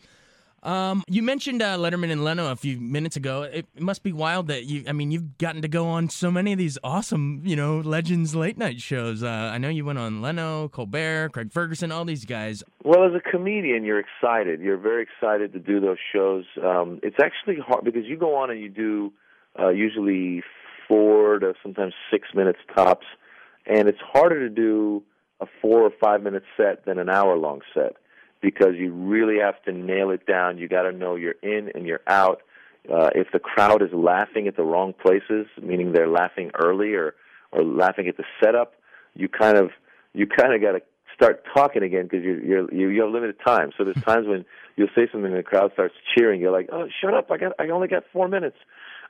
Um, 0.63 1.03
you 1.09 1.25
mentioned 1.25 1.61
uh, 1.61 1.77
Letterman 1.77 2.13
and 2.13 2.23
Leno 2.23 2.53
a 2.53 2.57
few 2.57 2.79
minutes 2.79 3.17
ago. 3.17 3.43
It, 3.43 3.67
must 3.81 4.05
be 4.05 4.13
wild 4.13 4.47
that 4.47 4.65
you, 4.65 4.85
I 4.87 4.93
mean, 4.93 5.11
you've 5.11 5.37
gotten 5.37 5.63
to 5.63 5.69
go 5.69 5.89
on 5.89 6.09
so 6.09 6.31
many 6.31 6.53
of 6.53 6.59
these 6.59 6.79
awesome, 6.85 7.43
you 7.45 7.57
know, 7.57 7.81
legends 7.81 8.37
late 8.37 8.57
night 8.57 8.81
shows. 8.81 9.25
Uh, 9.25 9.51
I 9.53 9.59
know 9.59 9.69
you 9.69 9.85
went 9.85 9.99
on 9.99 10.23
Leno, 10.23 10.69
Colbert, 10.69 11.31
Craig 11.33 11.53
Ferguson, 11.53 11.91
all 11.91 12.05
these 12.05 12.25
guys. 12.25 12.63
Well, 12.85 13.05
as 13.05 13.13
a 13.15 13.31
comedian, 13.31 13.83
you're 13.83 13.99
excited. 13.99 14.61
You're 14.61 14.79
very 14.79 15.03
excited 15.03 15.53
to 15.55 15.59
do 15.59 15.81
those 15.81 15.99
shows. 16.13 16.45
Um, 16.63 17.01
it's 17.03 17.17
actually 17.21 17.57
hard 17.67 17.85
because 17.85 18.05
you 18.05 18.17
go 18.17 18.37
on 18.37 18.53
and 18.53 18.61
you 18.61 18.69
do 18.69 19.13
uh, 19.59 19.71
usually 19.71 20.45
four 20.93 21.39
to 21.39 21.55
sometimes 21.63 21.95
six 22.11 22.29
minutes 22.35 22.59
tops, 22.77 23.07
and 23.65 23.89
it's 23.89 24.01
harder 24.13 24.47
to 24.47 24.55
do 24.55 25.03
a 25.41 25.47
four 25.63 25.81
or 25.81 25.91
five 25.99 26.23
minute 26.23 26.43
set 26.55 26.85
than 26.85 26.99
an 26.99 27.09
hour 27.09 27.39
long 27.39 27.63
set 27.73 27.97
because 28.43 28.75
you 28.77 28.93
really 28.93 29.39
have 29.39 29.63
to 29.63 29.73
nail 29.73 30.11
it 30.11 30.27
down. 30.27 30.59
You 30.59 30.69
got 30.69 30.83
to 30.83 30.93
know 30.93 31.17
you're 31.17 31.37
in 31.43 31.71
and 31.75 31.87
you're 31.87 32.03
out. 32.07 32.43
Uh, 32.93 33.09
if 33.15 33.29
the 33.33 33.39
crowd 33.39 33.81
is 33.81 33.89
laughing 33.95 34.49
at 34.49 34.57
the 34.57 34.65
wrong 34.65 34.93
places, 34.93 35.47
meaning 35.63 35.93
they're 35.93 36.09
laughing 36.09 36.51
early 36.63 36.93
or 36.93 37.15
or 37.53 37.65
laughing 37.65 38.07
at 38.07 38.19
the 38.19 38.25
setup, 38.43 38.75
you 39.15 39.31
kind 39.31 39.57
of 39.57 39.71
you 40.13 40.27
kind 40.27 40.53
of 40.53 40.61
got 40.61 40.73
to 40.73 40.83
start 41.15 41.43
talking 41.55 41.83
again 41.83 42.03
because 42.03 42.23
you're, 42.23 42.45
you're 42.45 42.75
you 42.75 42.89
you 42.89 43.03
have 43.03 43.11
limited 43.11 43.37
time. 43.43 43.71
So 43.79 43.85
there's 43.85 43.97
times 44.05 44.27
when 44.27 44.45
you'll 44.77 44.89
say 44.95 45.09
something 45.11 45.31
and 45.31 45.39
the 45.39 45.43
crowd 45.43 45.73
starts 45.73 45.95
cheering. 46.15 46.43
You're 46.43 46.53
like, 46.53 46.69
oh, 46.71 46.87
shut 47.01 47.15
up! 47.15 47.31
I 47.31 47.39
got 47.39 47.53
I 47.59 47.69
only 47.69 47.89
got 47.89 48.03
four 48.13 48.29
minutes. 48.29 48.59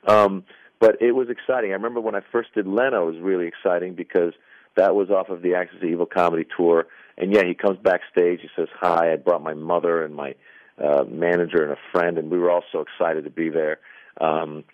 Um, 0.06 0.44
but 0.82 1.00
it 1.00 1.12
was 1.12 1.28
exciting. 1.30 1.70
I 1.70 1.74
remember 1.74 2.00
when 2.00 2.16
I 2.16 2.22
first 2.32 2.54
did 2.54 2.66
Leno, 2.66 3.06
it 3.06 3.12
was 3.12 3.22
really 3.22 3.46
exciting 3.46 3.94
because 3.94 4.32
that 4.76 4.96
was 4.96 5.10
off 5.10 5.28
of 5.28 5.40
the 5.40 5.54
Axis 5.54 5.76
of 5.80 5.88
Evil 5.88 6.06
comedy 6.06 6.44
tour. 6.56 6.88
And 7.16 7.32
yeah, 7.32 7.44
he 7.46 7.54
comes 7.54 7.78
backstage. 7.78 8.40
He 8.40 8.48
says 8.56 8.66
hi. 8.80 9.12
I 9.12 9.16
brought 9.16 9.44
my 9.44 9.54
mother 9.54 10.02
and 10.02 10.12
my 10.12 10.34
uh, 10.82 11.04
manager 11.04 11.62
and 11.62 11.70
a 11.70 11.78
friend, 11.92 12.18
and 12.18 12.32
we 12.32 12.38
were 12.38 12.50
all 12.50 12.64
so 12.72 12.80
excited 12.80 13.22
to 13.22 13.30
be 13.30 13.48
there. 13.48 13.78
Um, 14.20 14.64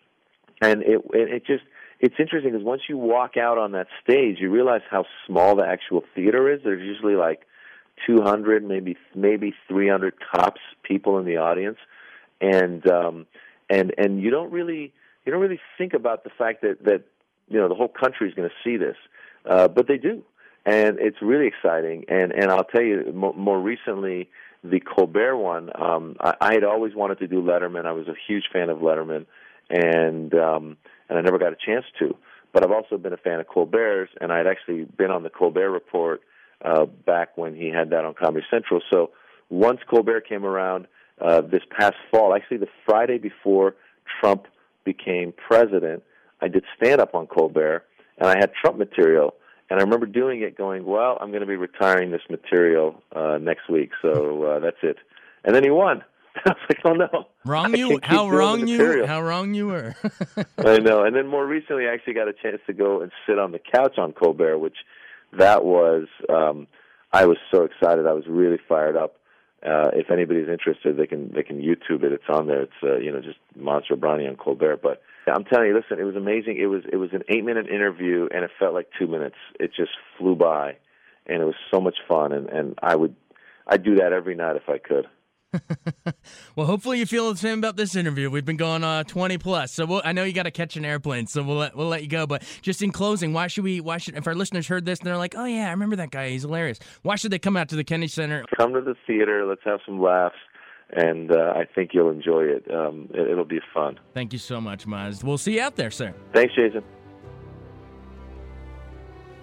and 0.62 0.82
it, 0.82 1.02
it 1.12 1.28
it 1.30 1.46
just 1.46 1.64
it's 2.00 2.14
interesting 2.18 2.52
because 2.52 2.64
once 2.64 2.82
you 2.88 2.96
walk 2.96 3.36
out 3.36 3.58
on 3.58 3.72
that 3.72 3.88
stage, 4.02 4.38
you 4.40 4.50
realize 4.50 4.80
how 4.90 5.04
small 5.26 5.56
the 5.56 5.66
actual 5.66 6.04
theater 6.14 6.50
is. 6.50 6.60
There's 6.64 6.80
usually 6.80 7.16
like 7.16 7.42
200, 8.06 8.66
maybe 8.66 8.96
maybe 9.14 9.52
300 9.68 10.14
tops 10.34 10.62
people 10.82 11.18
in 11.18 11.26
the 11.26 11.36
audience, 11.36 11.76
and 12.40 12.88
um, 12.90 13.26
and 13.68 13.92
and 13.98 14.22
you 14.22 14.30
don't 14.30 14.50
really 14.50 14.94
you 15.28 15.32
don't 15.32 15.42
really 15.42 15.60
think 15.76 15.92
about 15.92 16.24
the 16.24 16.30
fact 16.30 16.62
that 16.62 16.82
that 16.84 17.02
you 17.48 17.58
know 17.60 17.68
the 17.68 17.74
whole 17.74 17.88
country 17.88 18.30
is 18.30 18.34
going 18.34 18.48
to 18.48 18.54
see 18.64 18.78
this, 18.78 18.96
uh, 19.44 19.68
but 19.68 19.86
they 19.86 19.98
do, 19.98 20.24
and 20.64 20.98
it's 20.98 21.18
really 21.20 21.46
exciting. 21.46 22.06
And 22.08 22.32
and 22.32 22.50
I'll 22.50 22.64
tell 22.64 22.80
you 22.80 23.12
more, 23.14 23.34
more 23.34 23.60
recently, 23.60 24.30
the 24.64 24.80
Colbert 24.80 25.36
one. 25.36 25.68
Um, 25.78 26.16
I, 26.18 26.34
I 26.40 26.52
had 26.54 26.64
always 26.64 26.94
wanted 26.94 27.18
to 27.18 27.26
do 27.26 27.42
Letterman. 27.42 27.84
I 27.84 27.92
was 27.92 28.08
a 28.08 28.14
huge 28.26 28.44
fan 28.50 28.70
of 28.70 28.78
Letterman, 28.78 29.26
and 29.68 30.32
um, 30.32 30.78
and 31.10 31.18
I 31.18 31.20
never 31.20 31.38
got 31.38 31.52
a 31.52 31.56
chance 31.62 31.84
to. 31.98 32.16
but 32.54 32.64
I've 32.64 32.72
also 32.72 32.96
been 32.96 33.12
a 33.12 33.18
fan 33.18 33.38
of 33.38 33.48
Colbert's, 33.48 34.12
and 34.22 34.32
I'd 34.32 34.46
actually 34.46 34.84
been 34.84 35.10
on 35.10 35.24
the 35.24 35.30
Colbert 35.30 35.70
Report 35.70 36.22
uh, 36.64 36.86
back 36.86 37.36
when 37.36 37.54
he 37.54 37.68
had 37.68 37.90
that 37.90 38.06
on 38.06 38.14
Comedy 38.14 38.46
Central. 38.50 38.80
So 38.90 39.10
once 39.50 39.80
Colbert 39.90 40.22
came 40.22 40.46
around 40.46 40.86
uh, 41.20 41.42
this 41.42 41.62
past 41.78 41.96
fall, 42.10 42.34
actually 42.34 42.56
the 42.56 42.68
Friday 42.86 43.18
before 43.18 43.74
Trump 44.20 44.46
became 44.92 45.32
president, 45.50 46.02
I 46.40 46.48
did 46.48 46.64
stand 46.76 47.00
up 47.00 47.14
on 47.14 47.26
Colbert, 47.26 47.84
and 48.18 48.28
I 48.28 48.36
had 48.38 48.50
Trump 48.60 48.78
material. 48.78 49.34
And 49.70 49.78
I 49.78 49.82
remember 49.82 50.06
doing 50.06 50.40
it, 50.40 50.56
going, 50.56 50.86
"Well, 50.86 51.18
I'm 51.20 51.30
going 51.30 51.42
to 51.42 51.46
be 51.46 51.56
retiring 51.56 52.10
this 52.10 52.22
material 52.30 53.02
uh, 53.14 53.36
next 53.38 53.68
week, 53.68 53.90
so 54.00 54.10
uh, 54.44 54.58
that's 54.60 54.82
it." 54.82 54.96
And 55.44 55.54
then 55.54 55.62
he 55.62 55.70
won. 55.70 56.02
I 56.46 56.50
was 56.50 56.56
like, 56.70 56.80
"Oh 56.86 56.94
no!" 56.94 57.26
Wrong 57.44 57.76
you? 57.76 58.00
How 58.02 58.30
wrong 58.30 58.66
you? 58.66 59.04
How 59.04 59.20
wrong 59.20 59.52
you 59.52 59.66
were? 59.66 59.94
I 60.58 60.78
know. 60.78 61.04
And 61.04 61.14
then 61.14 61.26
more 61.26 61.46
recently, 61.46 61.86
I 61.86 61.92
actually 61.92 62.14
got 62.14 62.28
a 62.28 62.32
chance 62.32 62.60
to 62.66 62.72
go 62.72 63.02
and 63.02 63.12
sit 63.26 63.38
on 63.38 63.52
the 63.52 63.58
couch 63.58 63.98
on 63.98 64.12
Colbert, 64.12 64.58
which 64.58 64.76
that 65.36 65.64
was. 65.64 66.06
um 66.30 66.66
I 67.10 67.24
was 67.24 67.38
so 67.50 67.62
excited. 67.64 68.06
I 68.06 68.12
was 68.12 68.24
really 68.28 68.60
fired 68.68 68.96
up. 68.96 69.17
Uh, 69.64 69.90
if 69.92 70.10
anybody's 70.10 70.48
interested, 70.48 70.96
they 70.96 71.06
can 71.06 71.32
they 71.34 71.42
can 71.42 71.60
YouTube 71.60 72.04
it. 72.04 72.12
It's 72.12 72.28
on 72.28 72.46
there. 72.46 72.62
It's 72.62 72.72
uh, 72.82 72.98
you 72.98 73.10
know 73.10 73.20
just 73.20 73.38
Maz 73.58 73.82
Jobrani 73.90 74.28
on 74.28 74.36
Colbert. 74.36 74.80
But 74.82 75.02
I'm 75.26 75.44
telling 75.44 75.68
you, 75.68 75.74
listen, 75.74 75.98
it 75.98 76.04
was 76.04 76.14
amazing. 76.14 76.58
It 76.58 76.66
was 76.66 76.82
it 76.90 76.96
was 76.96 77.10
an 77.12 77.22
eight 77.28 77.44
minute 77.44 77.68
interview, 77.68 78.28
and 78.32 78.44
it 78.44 78.50
felt 78.58 78.72
like 78.72 78.88
two 78.98 79.08
minutes. 79.08 79.34
It 79.58 79.72
just 79.74 79.90
flew 80.16 80.36
by, 80.36 80.76
and 81.26 81.42
it 81.42 81.44
was 81.44 81.56
so 81.72 81.80
much 81.80 81.96
fun. 82.06 82.32
And 82.32 82.48
and 82.48 82.78
I 82.80 82.94
would 82.94 83.16
I'd 83.66 83.82
do 83.82 83.96
that 83.96 84.12
every 84.12 84.36
night 84.36 84.56
if 84.56 84.68
I 84.68 84.78
could. 84.78 85.08
well, 86.56 86.66
hopefully 86.66 86.98
you 86.98 87.06
feel 87.06 87.30
the 87.30 87.38
same 87.38 87.58
about 87.58 87.76
this 87.76 87.96
interview. 87.96 88.30
We've 88.30 88.44
been 88.44 88.56
going 88.56 88.84
uh, 88.84 89.04
20 89.04 89.38
plus, 89.38 89.72
so 89.72 89.86
we'll, 89.86 90.02
I 90.04 90.12
know 90.12 90.24
you 90.24 90.32
got 90.32 90.42
to 90.44 90.50
catch 90.50 90.76
an 90.76 90.84
airplane, 90.84 91.26
so 91.26 91.42
we'll 91.42 91.56
let, 91.56 91.76
we'll 91.76 91.88
let 91.88 92.02
you 92.02 92.08
go. 92.08 92.26
But 92.26 92.42
just 92.62 92.82
in 92.82 92.92
closing, 92.92 93.32
why 93.32 93.46
should 93.46 93.64
we? 93.64 93.80
Why 93.80 93.98
should 93.98 94.16
if 94.16 94.26
our 94.26 94.34
listeners 94.34 94.68
heard 94.68 94.84
this 94.84 94.98
and 94.98 95.06
they're 95.06 95.16
like, 95.16 95.34
oh 95.36 95.44
yeah, 95.44 95.68
I 95.68 95.70
remember 95.70 95.96
that 95.96 96.10
guy, 96.10 96.30
he's 96.30 96.42
hilarious. 96.42 96.78
Why 97.02 97.16
should 97.16 97.30
they 97.30 97.38
come 97.38 97.56
out 97.56 97.68
to 97.70 97.76
the 97.76 97.84
Kennedy 97.84 98.08
Center? 98.08 98.44
Come 98.56 98.74
to 98.74 98.80
the 98.80 98.94
theater. 99.06 99.46
Let's 99.46 99.62
have 99.64 99.80
some 99.86 100.00
laughs 100.00 100.36
and 100.90 101.30
uh, 101.30 101.52
I 101.54 101.64
think 101.64 101.90
you'll 101.92 102.10
enjoy 102.10 102.44
it. 102.44 102.64
Um, 102.72 103.08
it. 103.12 103.36
will 103.36 103.44
be 103.44 103.60
fun. 103.74 103.98
Thank 104.14 104.32
you 104.32 104.38
so 104.38 104.60
much, 104.60 104.86
Maz. 104.86 105.22
We'll 105.22 105.38
see 105.38 105.56
you 105.56 105.62
out 105.62 105.76
there, 105.76 105.90
sir. 105.90 106.14
Thanks, 106.32 106.54
Jason. 106.54 106.82